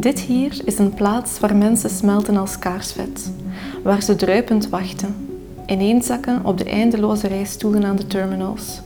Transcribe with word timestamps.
Dit 0.00 0.20
hier 0.20 0.60
is 0.64 0.78
een 0.78 0.94
plaats 0.94 1.40
waar 1.40 1.56
mensen 1.56 1.90
smelten 1.90 2.36
als 2.36 2.58
kaarsvet, 2.58 3.32
waar 3.82 4.02
ze 4.02 4.16
druipend 4.16 4.68
wachten, 4.68 5.14
ineenzakken 5.66 6.44
op 6.44 6.58
de 6.58 6.64
eindeloze 6.64 7.26
rijstoelen 7.26 7.84
aan 7.84 7.96
de 7.96 8.06
terminals, 8.06 8.80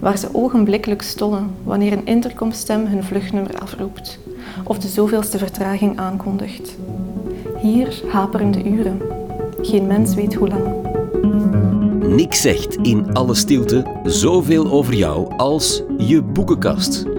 waar 0.00 0.18
ze 0.18 0.28
ogenblikkelijk 0.32 1.02
stollen 1.02 1.50
wanneer 1.62 1.92
een 1.92 2.06
intercomstem 2.06 2.86
hun 2.86 3.04
vluchtnummer 3.04 3.58
afroept 3.58 4.18
of 4.64 4.78
de 4.78 4.88
zoveelste 4.88 5.38
vertraging 5.38 5.98
aankondigt. 5.98 6.76
Hier 7.60 8.02
haperen 8.08 8.50
de 8.50 8.64
uren. 8.64 9.00
Geen 9.60 9.86
mens 9.86 10.14
weet 10.14 10.34
hoe 10.34 10.48
lang. 10.48 10.64
Niks 12.16 12.40
zegt 12.40 12.76
in 12.76 13.12
alle 13.12 13.34
stilte 13.34 13.84
zoveel 14.04 14.70
over 14.70 14.94
jou 14.94 15.36
als 15.36 15.82
je 15.98 16.22
boekenkast. 16.22 17.13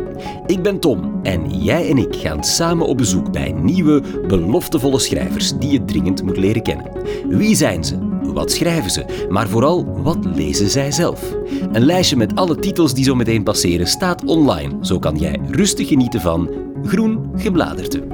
Ik 0.46 0.62
ben 0.62 0.80
Tom 0.80 1.20
en 1.24 1.64
jij 1.64 1.90
en 1.90 1.98
ik 1.98 2.16
gaan 2.16 2.44
samen 2.44 2.88
op 2.88 2.98
bezoek 2.98 3.32
bij 3.32 3.52
nieuwe, 3.52 4.02
beloftevolle 4.28 5.00
schrijvers 5.00 5.58
die 5.58 5.72
je 5.72 5.86
dringend 5.86 6.24
moet 6.24 6.38
leren 6.38 6.62
kennen. 6.62 6.92
Wie 7.28 7.56
zijn 7.56 7.84
ze? 7.84 8.14
Wat 8.22 8.52
schrijven 8.52 8.92
ze? 8.92 9.26
Maar 9.30 9.48
vooral, 9.48 10.02
wat 10.02 10.26
lezen 10.26 10.70
zij 10.70 10.92
zelf? 10.92 11.36
Een 11.72 11.86
lijstje 11.86 12.16
met 12.16 12.36
alle 12.36 12.60
titels 12.60 12.94
die 12.94 13.04
zo 13.04 13.16
meteen 13.16 13.44
passeren 13.44 13.88
staat 13.88 14.26
online. 14.26 14.78
Zo 14.82 15.00
kan 15.00 15.18
jij 15.18 15.40
rustig 15.52 15.88
genieten 15.88 16.22
van 16.22 16.50
Groen 16.84 17.32
Gebladerte. 17.36 18.08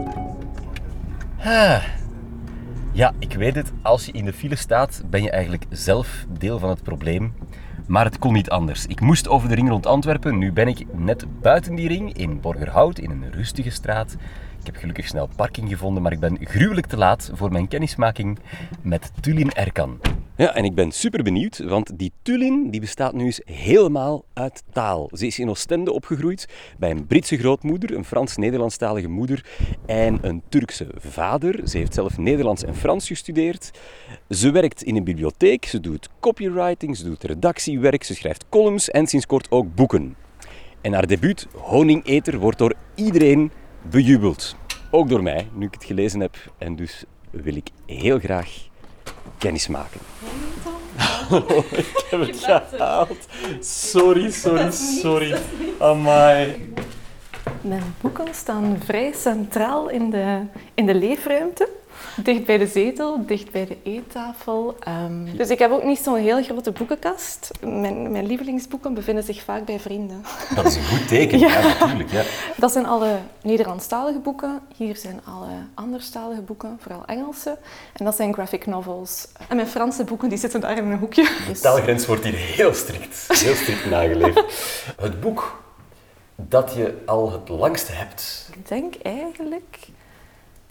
Ja, 2.93 3.13
ik 3.19 3.33
weet 3.33 3.55
het. 3.55 3.71
Als 3.81 4.05
je 4.05 4.11
in 4.11 4.25
de 4.25 4.33
file 4.33 4.55
staat, 4.55 5.03
ben 5.09 5.23
je 5.23 5.29
eigenlijk 5.31 5.65
zelf 5.69 6.25
deel 6.39 6.59
van 6.59 6.69
het 6.69 6.83
probleem. 6.83 7.33
Maar 7.91 8.05
het 8.05 8.19
kon 8.19 8.33
niet 8.33 8.49
anders. 8.49 8.85
Ik 8.85 9.01
moest 9.01 9.27
over 9.27 9.49
de 9.49 9.55
ring 9.55 9.69
rond 9.69 9.85
Antwerpen. 9.85 10.37
Nu 10.37 10.51
ben 10.51 10.67
ik 10.67 10.85
net 10.91 11.25
buiten 11.41 11.75
die 11.75 11.87
ring, 11.87 12.13
in 12.13 12.39
Borgerhout, 12.39 12.99
in 12.99 13.11
een 13.11 13.31
rustige 13.31 13.69
straat. 13.69 14.15
Ik 14.59 14.65
heb 14.65 14.75
gelukkig 14.75 15.07
snel 15.07 15.29
parking 15.35 15.69
gevonden, 15.69 16.03
maar 16.03 16.11
ik 16.11 16.19
ben 16.19 16.37
gruwelijk 16.41 16.87
te 16.87 16.97
laat 16.97 17.31
voor 17.33 17.51
mijn 17.51 17.67
kennismaking 17.67 18.39
met 18.81 19.11
Tulin 19.19 19.51
Erkan. 19.51 19.99
Ja, 20.35 20.55
en 20.55 20.65
ik 20.65 20.75
ben 20.75 20.91
super 20.91 21.23
benieuwd, 21.23 21.57
want 21.57 21.99
die 21.99 22.11
Tulin 22.21 22.69
die 22.69 22.79
bestaat 22.79 23.13
nu 23.13 23.25
eens 23.25 23.41
helemaal 23.45 24.25
uit 24.33 24.63
taal. 24.73 25.09
Ze 25.13 25.27
is 25.27 25.39
in 25.39 25.49
Oostende 25.49 25.91
opgegroeid 25.91 26.47
bij 26.77 26.91
een 26.91 27.07
Britse 27.07 27.37
grootmoeder, 27.37 27.95
een 27.95 28.05
Frans-Nederlandstalige 28.05 29.07
moeder 29.07 29.45
en 29.85 30.17
een 30.21 30.41
Turkse 30.49 30.87
vader. 30.97 31.67
Ze 31.67 31.77
heeft 31.77 31.93
zelf 31.93 32.17
Nederlands 32.17 32.63
en 32.63 32.75
Frans 32.75 33.07
gestudeerd. 33.07 33.71
Ze 34.29 34.51
werkt 34.51 34.83
in 34.83 34.95
een 34.95 35.03
bibliotheek, 35.03 35.65
ze 35.65 35.79
doet 35.79 36.09
copywriting, 36.19 36.97
ze 36.97 37.03
doet 37.03 37.23
redactiewerk, 37.23 38.03
ze 38.03 38.15
schrijft 38.15 38.45
columns 38.49 38.89
en 38.89 39.07
sinds 39.07 39.25
kort 39.25 39.51
ook 39.51 39.75
boeken. 39.75 40.15
En 40.81 40.93
haar 40.93 41.07
debuut, 41.07 41.47
Honingeter, 41.55 42.39
wordt 42.39 42.57
door 42.57 42.73
iedereen 42.95 43.51
bejubeld. 43.89 44.55
Ook 44.91 45.09
door 45.09 45.23
mij, 45.23 45.47
nu 45.53 45.65
ik 45.65 45.73
het 45.73 45.83
gelezen 45.83 46.19
heb. 46.19 46.35
En 46.57 46.75
dus 46.75 47.03
wil 47.31 47.55
ik 47.55 47.69
heel 47.85 48.19
graag 48.19 48.69
kennis 49.37 49.67
maken. 49.67 49.99
ik 51.71 52.05
heb 52.09 52.19
het 52.19 52.39
gehaald. 52.39 53.27
Sorry, 53.59 54.31
sorry, 54.31 54.71
sorry. 54.71 55.37
Amai. 55.79 56.73
Mijn 57.61 57.95
boeken 58.01 58.27
staan 58.33 58.77
vrij 58.85 59.13
centraal 59.13 59.89
in 59.89 60.09
de, 60.09 60.41
in 60.73 60.85
de 60.85 60.95
leefruimte. 60.95 61.69
Dicht 62.23 62.45
bij 62.45 62.57
de 62.57 62.67
zetel, 62.67 63.25
dicht 63.25 63.51
bij 63.51 63.65
de 63.65 63.77
eettafel. 63.83 64.75
Um, 64.87 65.37
dus 65.37 65.49
ik 65.49 65.59
heb 65.59 65.71
ook 65.71 65.83
niet 65.83 65.99
zo'n 65.99 66.15
heel 66.15 66.43
grote 66.43 66.71
boekenkast. 66.71 67.51
Mijn, 67.61 68.11
mijn, 68.11 68.25
lievelingsboeken 68.25 68.93
bevinden 68.93 69.23
zich 69.23 69.43
vaak 69.43 69.65
bij 69.65 69.79
vrienden. 69.79 70.23
Dat 70.55 70.65
is 70.65 70.75
een 70.75 70.83
goed 70.85 71.07
teken, 71.07 71.39
ja, 71.47 71.59
ja 71.59 71.77
natuurlijk. 71.79 72.11
Ja. 72.11 72.23
Dat 72.55 72.71
zijn 72.71 72.85
alle 72.85 73.17
Nederlandstalige 73.41 74.19
boeken. 74.19 74.59
Hier 74.75 74.95
zijn 74.95 75.21
alle 75.25 75.51
anderstalige 75.73 76.41
boeken, 76.41 76.77
vooral 76.81 77.05
Engelse. 77.05 77.57
En 77.93 78.05
dat 78.05 78.15
zijn 78.15 78.33
graphic 78.33 78.65
novels. 78.65 79.27
En 79.47 79.55
mijn 79.55 79.67
Franse 79.67 80.03
boeken 80.03 80.29
die 80.29 80.37
zitten 80.37 80.61
daar 80.61 80.77
in 80.77 80.85
een 80.85 80.99
hoekje. 80.99 81.29
De 81.47 81.59
taalgrens 81.59 82.05
wordt 82.05 82.23
hier 82.23 82.35
heel 82.35 82.73
strikt, 82.73 83.27
heel 83.27 83.55
strikt 83.55 83.89
nageleefd. 83.89 84.43
Het 84.97 85.19
boek 85.21 85.59
dat 86.35 86.73
je 86.73 87.01
al 87.05 87.31
het 87.31 87.49
langste 87.49 87.91
hebt? 87.91 88.49
Ik 88.53 88.67
denk 88.67 88.95
eigenlijk, 88.95 89.77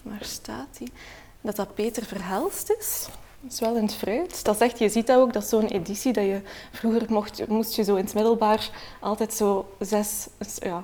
waar 0.01 0.23
staat 0.23 0.77
die? 0.77 0.91
Dat 1.41 1.55
dat 1.55 1.75
Peter 1.75 2.03
Verhelst 2.03 2.75
is. 2.79 3.07
Dat 3.41 3.51
is 3.51 3.59
wel 3.59 3.75
in 3.75 3.83
het 3.83 3.95
fruit. 3.95 4.43
Dat 4.43 4.57
zegt, 4.57 4.79
je 4.79 4.89
ziet 4.89 5.07
dat 5.07 5.17
ook, 5.17 5.33
dat 5.33 5.43
is 5.43 5.49
zo'n 5.49 5.67
editie 5.67 6.13
dat 6.13 6.23
je 6.23 6.41
vroeger 6.71 7.05
mocht, 7.09 7.47
moest 7.47 7.75
je 7.75 7.83
zo 7.83 7.95
in 7.95 8.03
het 8.03 8.13
middelbaar 8.13 8.69
altijd 8.99 9.33
zo 9.33 9.75
zes, 9.79 10.27
ja, 10.59 10.83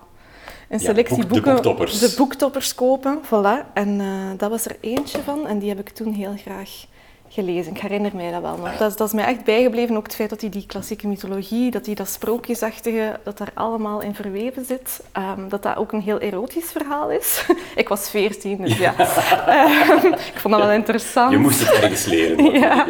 een 0.70 0.80
selectie 0.80 1.18
boek, 1.18 1.28
boeken, 1.28 1.44
de 1.46 1.52
boektoppers. 1.52 2.00
de 2.00 2.14
boektoppers 2.18 2.76
kopen. 2.76 3.22
Voilà. 3.26 3.74
En 3.74 4.00
uh, 4.00 4.32
dat 4.38 4.50
was 4.50 4.66
er 4.66 4.78
eentje 4.82 5.22
van 5.22 5.48
en 5.48 5.60
die 5.60 5.70
heb 5.70 5.80
ik 5.80 5.90
toen 5.90 6.14
heel 6.14 6.36
graag 6.38 6.86
gelezen. 7.30 7.72
Ik 7.72 7.82
herinner 7.82 8.16
mij 8.16 8.32
dat 8.32 8.42
wel 8.42 8.58
nog. 8.58 8.78
Dat, 8.78 8.92
is, 8.92 8.98
dat 8.98 9.08
is 9.08 9.14
mij 9.14 9.26
echt 9.26 9.44
bijgebleven, 9.44 9.98
ook 9.98 10.06
het 10.06 10.16
feit 10.16 10.30
dat 10.30 10.42
hij 10.42 10.50
die 10.50 10.66
klassieke 10.66 11.08
mythologie, 11.08 11.72
dat 11.72 11.86
hij 11.86 11.96
dat 11.96 12.10
sprookjesachtige, 12.10 13.20
dat 13.24 13.38
daar 13.38 13.52
allemaal 13.54 14.02
in 14.02 14.16
verweven 14.16 14.66
zit. 14.66 15.04
Um, 15.18 15.50
dat 15.50 15.64
dat 15.64 15.76
ook 15.76 15.92
een 15.92 16.02
heel 16.02 16.20
erotisch 16.20 16.72
verhaal 16.72 17.12
is. 17.12 17.46
ik 17.76 17.88
was 17.88 18.10
veertien, 18.10 18.58
dus 18.58 18.78
ja. 18.78 18.94
um, 20.04 20.14
ik 20.14 20.34
vond 20.36 20.54
dat 20.54 20.64
wel 20.64 20.72
interessant. 20.72 21.32
Je 21.32 21.38
moest 21.38 21.60
het 21.60 21.70
ergens 21.70 22.06
leren. 22.06 22.52
ja. 22.60 22.86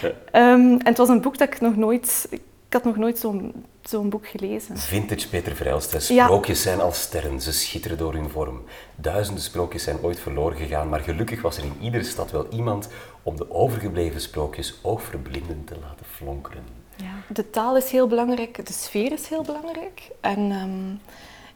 ja. 0.00 0.52
Um, 0.52 0.70
en 0.70 0.80
het 0.84 0.98
was 0.98 1.08
een 1.08 1.20
boek 1.20 1.38
dat 1.38 1.48
ik 1.48 1.60
nog 1.60 1.76
nooit... 1.76 2.28
Ik 2.66 2.76
had 2.76 2.84
nog 2.84 2.96
nooit 2.96 3.18
zo'n 3.18 3.52
zo'n 3.90 4.08
boek 4.08 4.26
gelezen. 4.26 4.78
Vintage 4.78 5.28
Peter 5.28 5.56
Verhelst. 5.56 6.02
Sprookjes 6.02 6.62
ja. 6.62 6.70
zijn 6.70 6.80
als 6.80 7.00
sterren, 7.00 7.40
ze 7.40 7.52
schitteren 7.52 7.98
door 7.98 8.12
hun 8.12 8.30
vorm. 8.30 8.62
Duizenden 8.96 9.42
sprookjes 9.42 9.82
zijn 9.82 9.98
ooit 10.02 10.20
verloren 10.20 10.56
gegaan, 10.56 10.88
maar 10.88 11.00
gelukkig 11.00 11.42
was 11.42 11.56
er 11.56 11.64
in 11.64 11.76
iedere 11.80 12.04
stad 12.04 12.30
wel 12.30 12.46
iemand 12.50 12.88
om 13.22 13.36
de 13.36 13.50
overgebleven 13.50 14.20
sprookjes 14.20 14.78
oogverblindend 14.82 15.66
te 15.66 15.76
laten 15.80 16.06
flonkeren. 16.06 16.64
Ja. 16.96 17.12
De 17.28 17.50
taal 17.50 17.76
is 17.76 17.90
heel 17.90 18.06
belangrijk, 18.06 18.66
de 18.66 18.72
sfeer 18.72 19.12
is 19.12 19.28
heel 19.28 19.42
belangrijk. 19.42 20.10
En 20.20 20.50
um, 20.50 21.00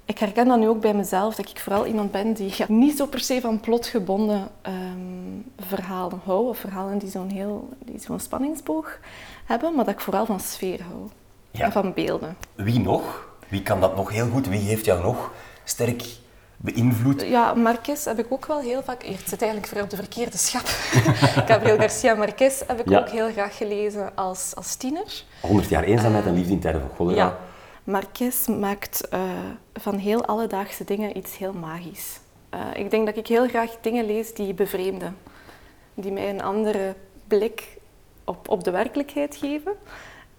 ik 0.04 0.18
herken 0.18 0.48
dat 0.48 0.58
nu 0.58 0.68
ook 0.68 0.80
bij 0.80 0.94
mezelf, 0.94 1.34
dat 1.34 1.48
ik 1.48 1.58
vooral 1.58 1.86
iemand 1.86 2.10
ben 2.10 2.32
die 2.32 2.52
ja, 2.56 2.64
niet 2.68 2.96
zo 2.96 3.06
per 3.06 3.20
se 3.20 3.40
van 3.40 3.60
plotgebonden 3.60 4.48
um, 4.66 5.44
verhalen 5.58 6.20
hou, 6.24 6.48
of 6.48 6.58
verhalen 6.58 6.98
die 6.98 7.10
zo'n 7.10 7.30
heel 7.30 7.68
die 7.78 8.00
zo'n 8.00 8.20
spanningsboog 8.20 8.98
hebben, 9.44 9.74
maar 9.74 9.84
dat 9.84 9.94
ik 9.94 10.00
vooral 10.00 10.26
van 10.26 10.40
sfeer 10.40 10.82
hou. 10.82 11.08
Ja. 11.50 11.64
En 11.64 11.72
van 11.72 11.92
beelden. 11.92 12.36
Wie 12.54 12.80
nog? 12.80 13.28
Wie 13.48 13.62
kan 13.62 13.80
dat 13.80 13.96
nog 13.96 14.10
heel 14.10 14.28
goed? 14.28 14.48
Wie 14.48 14.60
heeft 14.60 14.84
jou 14.84 15.02
nog 15.02 15.32
sterk 15.64 16.04
beïnvloed? 16.56 17.22
Ja, 17.22 17.54
Marquez 17.54 18.04
heb 18.04 18.18
ik 18.18 18.26
ook 18.28 18.46
wel 18.46 18.60
heel 18.60 18.82
vaak... 18.82 19.02
Het 19.02 19.28
zit 19.28 19.42
eigenlijk 19.42 19.72
voor 19.72 19.82
op 19.82 19.90
de 19.90 19.96
verkeerde 19.96 20.38
schap. 20.38 20.66
Gabriel 21.48 21.78
Garcia 21.78 22.14
Marquez 22.14 22.62
heb 22.66 22.80
ik 22.80 22.96
ook 22.96 23.08
heel 23.08 23.32
graag 23.32 23.56
gelezen 23.56 24.16
als, 24.16 24.52
als 24.54 24.76
tiener. 24.76 25.24
100 25.40 25.68
jaar 25.68 25.84
eenzaamheid 25.84 26.24
uh, 26.24 26.30
en 26.30 26.36
liefde 26.36 26.52
in 26.52 26.60
tijden 26.60 26.80
van 26.80 26.90
cholera. 26.96 27.16
Ja. 27.16 27.38
Marquez 27.84 28.46
maakt 28.46 29.08
uh, 29.14 29.20
van 29.72 29.96
heel 29.96 30.24
alledaagse 30.24 30.84
dingen 30.84 31.16
iets 31.16 31.38
heel 31.38 31.52
magisch. 31.52 32.20
Uh, 32.54 32.60
ik 32.74 32.90
denk 32.90 33.06
dat 33.06 33.16
ik 33.16 33.26
heel 33.26 33.48
graag 33.48 33.70
dingen 33.80 34.06
lees 34.06 34.34
die 34.34 34.54
bevreemden. 34.54 35.16
Die 35.94 36.12
mij 36.12 36.30
een 36.30 36.42
andere 36.42 36.94
blik 37.28 37.76
op, 38.24 38.48
op 38.48 38.64
de 38.64 38.70
werkelijkheid 38.70 39.36
geven. 39.36 39.72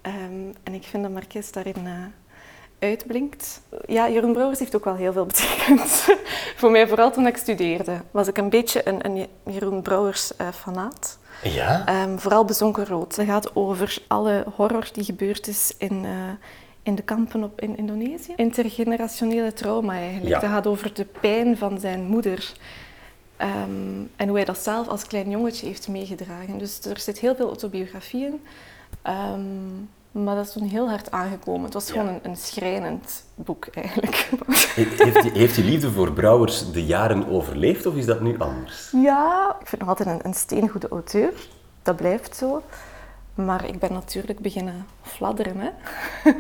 Um, 0.02 0.54
en 0.64 0.74
ik 0.74 0.84
vind 0.84 1.04
dat 1.04 1.12
Marquez 1.12 1.50
daarin 1.50 1.86
uh, 1.86 1.92
uitblinkt. 2.86 3.62
Ja, 3.86 4.10
Jeroen 4.10 4.34
Brouwers 4.34 4.60
heeft 4.60 4.76
ook 4.76 4.84
wel 4.86 4.96
heel 4.96 5.14
veel 5.14 5.26
betekend. 5.26 6.08
Voor 6.60 6.72
mij, 6.72 6.88
vooral 6.88 7.12
toen 7.12 7.28
ik 7.28 7.38
studeerde, 7.38 8.02
was 8.12 8.28
ik 8.28 8.38
een 8.38 8.50
beetje 8.50 8.88
een, 8.88 9.06
een 9.06 9.28
Jeroen 9.54 9.82
Brouwers 9.82 10.32
uh, 10.42 10.48
fanaat. 10.48 11.18
Ja? 11.44 12.04
Um, 12.04 12.20
vooral 12.20 12.46
Bezonken 12.46 12.86
Rood. 12.86 13.16
Het 13.16 13.28
gaat 13.28 13.56
over 13.56 13.98
alle 14.08 14.46
horror 14.56 14.90
die 14.94 15.04
gebeurd 15.04 15.48
is 15.48 15.74
in, 15.78 16.04
uh, 16.04 16.12
in 16.84 16.96
de 16.96 17.02
kampen 17.02 17.44
op, 17.44 17.62
in 17.62 17.78
Indonesië. 17.78 18.34
Intergenerationele 18.36 19.54
trauma 19.54 19.94
eigenlijk. 19.94 20.28
Ja. 20.28 20.40
Het 20.40 20.50
gaat 20.50 20.68
over 20.68 20.94
de 20.94 21.06
pijn 21.06 21.58
van 21.58 21.80
zijn 21.80 22.04
moeder. 22.04 22.54
Um, 23.42 24.12
en 24.16 24.28
hoe 24.28 24.36
hij 24.36 24.46
dat 24.46 24.58
zelf 24.58 24.88
als 24.88 25.08
klein 25.08 25.30
jongetje 25.30 25.68
heeft 25.68 25.88
meegedragen. 25.88 26.58
Dus 26.58 26.86
er 26.86 27.00
zit 27.00 27.20
heel 27.20 27.36
veel 27.36 27.48
autobiografie 27.48 28.26
in. 28.26 28.42
Um, 29.08 29.90
maar 30.24 30.36
dat 30.36 30.46
is 30.46 30.52
toen 30.52 30.68
heel 30.68 30.90
hard 30.90 31.12
aangekomen. 31.12 31.64
Het 31.64 31.74
was 31.74 31.92
gewoon 31.92 32.08
een, 32.08 32.20
een, 32.24 32.36
schrijnend 32.36 33.24
boek 33.36 33.68
eigenlijk. 33.72 34.30
Heeft 34.76 35.22
die, 35.22 35.32
heeft 35.32 35.56
die 35.56 35.64
liefde 35.64 35.92
voor 35.92 36.12
Brouwers 36.12 36.72
de 36.72 36.86
jaren 36.86 37.28
overleefd 37.28 37.86
of 37.86 37.96
is 37.96 38.06
dat 38.06 38.22
nu 38.22 38.38
anders? 38.38 38.92
Ja, 38.92 39.56
ik 39.60 39.68
vind 39.68 39.82
nog 39.82 39.90
altijd 39.90 40.10
een, 40.10 40.20
een 40.24 40.34
steengoede 40.34 40.88
auteur. 40.88 41.34
Dat 41.82 41.96
blijft 41.96 42.36
zo. 42.36 42.62
Maar 43.34 43.68
ik 43.68 43.80
ben 43.80 43.94
natuurlijk 43.94 44.40
beginnen 44.40 44.86
fladderen. 45.02 45.58
Hè? 45.58 45.70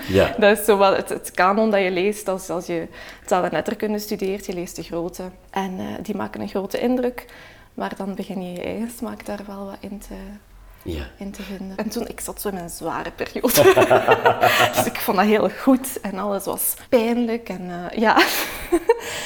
Ja. 0.07 0.35
Dat 0.39 0.57
is 0.57 0.65
zo 0.65 0.77
wel 0.77 0.95
het, 0.95 1.09
het 1.09 1.31
kanon 1.31 1.71
dat 1.71 1.81
je 1.81 1.91
leest 1.91 2.27
als, 2.27 2.49
als 2.49 2.65
je 2.65 2.87
taal 3.25 3.43
en 3.43 3.51
letterkunde 3.51 3.99
studeert. 3.99 4.45
Je 4.45 4.53
leest 4.53 4.75
de 4.75 4.83
grote. 4.83 5.23
En 5.49 5.79
uh, 5.79 5.85
die 6.01 6.15
maken 6.15 6.41
een 6.41 6.47
grote 6.47 6.79
indruk. 6.79 7.25
Maar 7.73 7.95
dan 7.95 8.15
begin 8.15 8.43
je 8.43 8.51
je 8.51 8.63
eigen 8.63 8.91
smaak 8.97 9.25
daar 9.25 9.41
wel 9.47 9.65
wat 9.65 9.77
in 9.79 9.99
te, 9.99 10.15
ja. 10.85 11.03
in 11.17 11.31
te 11.31 11.41
vinden. 11.41 11.77
En 11.77 11.89
toen, 11.89 12.07
ik 12.07 12.19
zat 12.19 12.41
zo 12.41 12.49
in 12.49 12.55
een 12.55 12.69
zware 12.69 13.11
periode. 13.11 13.63
dus 14.75 14.85
ik 14.85 14.95
vond 14.95 15.17
dat 15.17 15.25
heel 15.25 15.49
goed 15.49 16.01
en 16.01 16.19
alles 16.19 16.45
was 16.45 16.73
pijnlijk. 16.89 17.49
En 17.49 17.61
uh, 17.61 17.89
ja, 17.89 18.23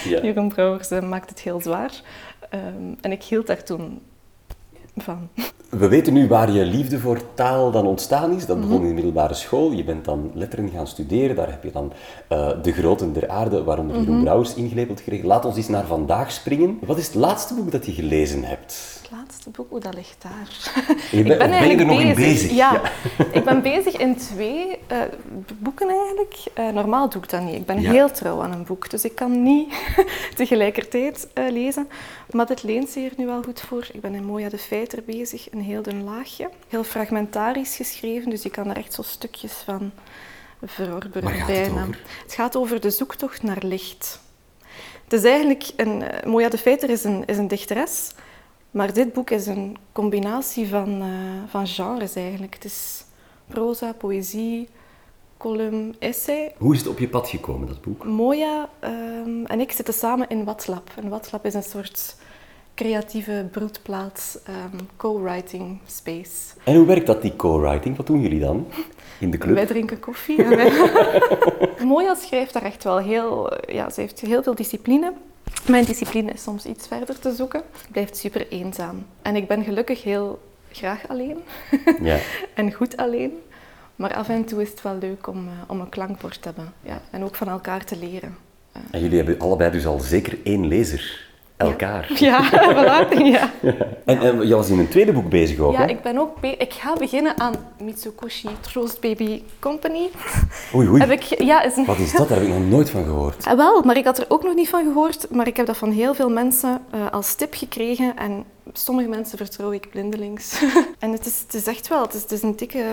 ja. 0.03 0.21
Jeroen 0.23 0.49
Brouwers 0.49 0.91
uh, 0.91 1.01
maakt 1.01 1.29
het 1.29 1.39
heel 1.39 1.61
zwaar. 1.61 2.01
Ehm, 2.49 2.93
en 3.01 3.11
ik 3.11 3.23
hield 3.23 3.47
daar 3.47 3.63
toen 3.63 4.01
van. 4.97 5.29
We 5.69 5.87
weten 5.87 6.13
nu 6.13 6.27
waar 6.27 6.51
je 6.51 6.65
liefde 6.65 6.99
voor 6.99 7.33
taal 7.33 7.71
dan 7.71 7.85
ontstaan 7.85 8.35
is. 8.35 8.45
Dat 8.45 8.61
begon 8.61 8.81
in 8.81 8.87
de 8.87 8.93
middelbare 8.93 9.33
school. 9.33 9.71
Je 9.71 9.83
bent 9.83 10.05
dan 10.05 10.31
letteren 10.33 10.69
gaan 10.69 10.87
studeren. 10.87 11.35
Daar 11.35 11.49
heb 11.49 11.63
je 11.63 11.71
dan 11.71 11.93
uh, 12.31 12.49
de 12.61 12.71
groten 12.71 13.13
der 13.13 13.29
aarde, 13.29 13.63
waaronder 13.63 13.97
Jeroen 13.97 14.15
mm 14.15 14.23
Brouwers, 14.23 14.53
ingelepeld 14.53 14.99
gekregen. 14.99 15.27
Laat 15.27 15.45
ons 15.45 15.57
eens 15.57 15.67
naar 15.67 15.85
vandaag 15.85 16.31
springen. 16.31 16.79
Wat 16.85 16.97
is 16.97 17.05
het 17.05 17.15
laatste 17.15 17.53
boek 17.53 17.71
dat 17.71 17.85
je 17.85 17.91
gelezen 17.91 18.43
hebt? 18.43 18.98
Het 19.09 19.17
laatste 19.17 19.49
boek, 19.49 19.69
hoe 19.69 19.79
dat 19.79 19.93
ligt 19.93 20.21
daar. 20.21 20.49
Je 21.11 21.23
ben, 21.23 21.31
ik 21.31 21.37
ben, 21.37 21.49
ben 21.49 21.69
je 21.69 21.77
er 21.77 21.85
nog 21.85 21.97
bezig. 21.97 22.09
in 22.09 22.15
bezig? 22.15 22.51
Ja, 22.51 22.81
ik 23.31 23.43
ben 23.43 23.61
bezig 23.61 23.97
in 23.97 24.17
twee 24.17 24.79
uh, 24.91 25.01
boeken 25.57 25.89
eigenlijk. 25.89 26.35
Uh, 26.59 26.69
normaal 26.69 27.09
doe 27.09 27.23
ik 27.23 27.29
dat 27.29 27.41
niet. 27.41 27.55
Ik 27.55 27.65
ben 27.65 27.77
heel 27.77 28.11
trouw 28.11 28.41
aan 28.41 28.51
een 28.51 28.63
boek, 28.63 28.89
dus 28.89 29.03
ik 29.03 29.15
kan 29.15 29.43
niet 29.43 29.73
tegelijkertijd 30.35 31.27
lezen. 31.33 31.89
Maar 32.31 32.45
dit 32.45 32.63
leent 32.63 32.89
zich 32.89 33.11
er 33.11 33.17
nu 33.17 33.25
wel 33.25 33.43
goed 33.43 33.61
voor. 33.61 33.87
Ik 33.93 34.01
ben 34.01 34.15
in 34.15 34.25
Moja 34.25 34.49
de 34.49 34.57
Feiter 34.57 35.03
bezig, 35.03 35.51
een 35.51 35.61
heel 35.61 35.81
dun 35.81 36.03
laagje. 36.03 36.49
Heel 36.67 36.83
fragmentarisch 36.83 37.75
geschreven, 37.75 38.29
dus 38.29 38.43
je 38.43 38.49
kan 38.49 38.69
er 38.69 38.77
echt 38.77 38.93
zo 38.93 39.01
stukjes 39.01 39.53
van 39.53 39.91
verorberen 40.63 41.45
bijna. 41.45 41.85
Het, 41.85 41.95
het, 42.23 42.33
gaat 42.33 42.55
over 42.55 42.79
de 42.79 42.89
zoektocht 42.89 43.43
naar 43.43 43.61
licht. 43.61 44.19
Het 45.03 45.13
is 45.13 45.23
eigenlijk 45.23 45.63
een, 45.75 46.03
Moja 46.25 46.49
de 46.49 46.57
Feiter 46.57 46.89
is 46.89 47.03
een, 47.03 47.23
is 47.25 47.37
een 47.37 47.47
dichteres, 47.47 48.11
maar 48.71 48.93
dit 48.93 49.13
boek 49.13 49.29
is 49.29 49.47
een 49.47 49.77
combinatie 49.91 50.67
van, 50.67 51.01
uh, 51.01 51.07
van 51.47 51.67
genres 51.67 52.15
eigenlijk. 52.15 52.53
Het 52.53 52.65
is 52.65 53.03
proza, 53.47 53.93
poëzie, 53.93 54.69
column, 55.37 55.95
essay. 55.99 56.53
Hoe 56.57 56.73
is 56.73 56.79
het 56.79 56.87
op 56.87 56.99
je 56.99 57.09
pad 57.09 57.29
gekomen, 57.29 57.67
dat 57.67 57.81
boek? 57.81 58.05
Moja 58.05 58.69
um, 58.83 59.45
en 59.45 59.59
ik 59.59 59.71
zitten 59.71 59.93
samen 59.93 60.29
in 60.29 60.43
WhatsApp. 60.43 60.91
En 60.95 61.09
WhatsApp 61.09 61.45
is 61.45 61.53
een 61.53 61.63
soort 61.63 62.15
creatieve 62.75 63.47
broedplaats, 63.51 64.37
um, 64.49 64.87
co-writing 64.97 65.79
space. 65.85 66.53
En 66.63 66.75
hoe 66.75 66.85
werkt 66.85 67.07
dat, 67.07 67.21
die 67.21 67.35
co-writing? 67.35 67.97
Wat 67.97 68.07
doen 68.07 68.21
jullie 68.21 68.39
dan 68.39 68.67
in 69.19 69.31
de 69.31 69.37
club? 69.37 69.55
Wij 69.55 69.65
drinken 69.65 69.99
koffie. 69.99 70.43
Wij... 70.55 70.71
Moja 71.83 72.15
schrijft 72.15 72.53
daar 72.53 72.63
echt 72.63 72.83
wel 72.83 72.97
heel... 72.97 73.53
Ja, 73.67 73.89
ze 73.89 74.01
heeft 74.01 74.19
heel 74.19 74.43
veel 74.43 74.55
discipline. 74.55 75.13
Mijn 75.67 75.85
discipline 75.85 76.31
is 76.31 76.43
soms 76.43 76.65
iets 76.65 76.87
verder 76.87 77.19
te 77.19 77.35
zoeken. 77.35 77.61
Het 77.71 77.91
blijft 77.91 78.17
super 78.17 78.47
eenzaam. 78.49 79.05
En 79.21 79.35
ik 79.35 79.47
ben 79.47 79.63
gelukkig 79.63 80.03
heel 80.03 80.39
graag 80.71 81.07
alleen. 81.07 81.37
Ja. 82.01 82.17
en 82.53 82.73
goed 82.73 82.97
alleen. 82.97 83.39
Maar 83.95 84.13
af 84.13 84.29
en 84.29 84.45
toe 84.45 84.61
is 84.61 84.69
het 84.69 84.81
wel 84.81 84.97
leuk 84.97 85.27
om, 85.27 85.47
uh, 85.47 85.53
om 85.67 85.79
een 85.79 85.89
klankbord 85.89 86.41
te 86.41 86.47
hebben. 86.47 86.73
Ja. 86.81 87.01
En 87.11 87.23
ook 87.23 87.35
van 87.35 87.49
elkaar 87.49 87.85
te 87.85 87.97
leren. 87.97 88.37
Uh. 88.77 88.81
En 88.91 88.99
jullie 88.99 89.17
hebben 89.17 89.39
allebei 89.39 89.71
dus 89.71 89.85
al 89.85 89.99
zeker 89.99 90.37
één 90.43 90.67
lezer. 90.67 91.28
Elkaar. 91.59 92.07
Ja, 92.19 92.49
voilà. 92.51 93.17
Ja. 93.23 93.51
En, 94.05 94.19
en 94.19 94.47
je 94.47 94.55
was 94.55 94.69
in 94.69 94.79
een 94.79 94.87
tweede 94.87 95.11
boek 95.11 95.29
bezig 95.29 95.59
ook, 95.59 95.73
Ja, 95.73 95.87
ik 95.87 96.01
ben 96.01 96.17
ook 96.17 96.37
ik 96.41 96.73
ga 96.73 96.93
beginnen 96.93 97.39
aan 97.39 97.53
Mitsukoshi 97.81 98.49
Troost 98.61 99.01
Baby 99.01 99.41
Company. 99.59 100.09
Oei, 100.75 100.87
oei. 100.87 100.99
Heb 100.99 101.11
ik, 101.11 101.23
ja, 101.23 101.61
is 101.61 101.75
een... 101.75 101.85
Wat 101.85 101.97
is 101.97 102.11
dat? 102.11 102.27
Daar 102.27 102.37
heb 102.37 102.47
ik 102.47 102.53
nog 102.53 102.67
nooit 102.67 102.89
van 102.89 103.03
gehoord. 103.03 103.45
Ah, 103.45 103.57
wel, 103.57 103.81
maar 103.81 103.97
ik 103.97 104.05
had 104.05 104.17
er 104.17 104.25
ook 104.27 104.43
nog 104.43 104.55
niet 104.55 104.69
van 104.69 104.83
gehoord. 104.83 105.27
Maar 105.31 105.47
ik 105.47 105.57
heb 105.57 105.65
dat 105.65 105.77
van 105.77 105.91
heel 105.91 106.15
veel 106.15 106.29
mensen 106.29 106.81
uh, 106.95 107.11
als 107.11 107.35
tip 107.35 107.53
gekregen. 107.53 108.17
En 108.17 108.43
sommige 108.73 109.09
mensen 109.09 109.37
vertrouw 109.37 109.71
ik 109.71 109.89
blindelings. 109.89 110.61
en 110.99 111.11
het 111.11 111.25
is, 111.25 111.41
het 111.41 111.53
is 111.53 111.67
echt 111.67 111.87
wel, 111.87 112.01
het 112.01 112.13
is, 112.13 112.21
het 112.21 112.31
is 112.31 112.41
een 112.41 112.55
dikke 112.55 112.83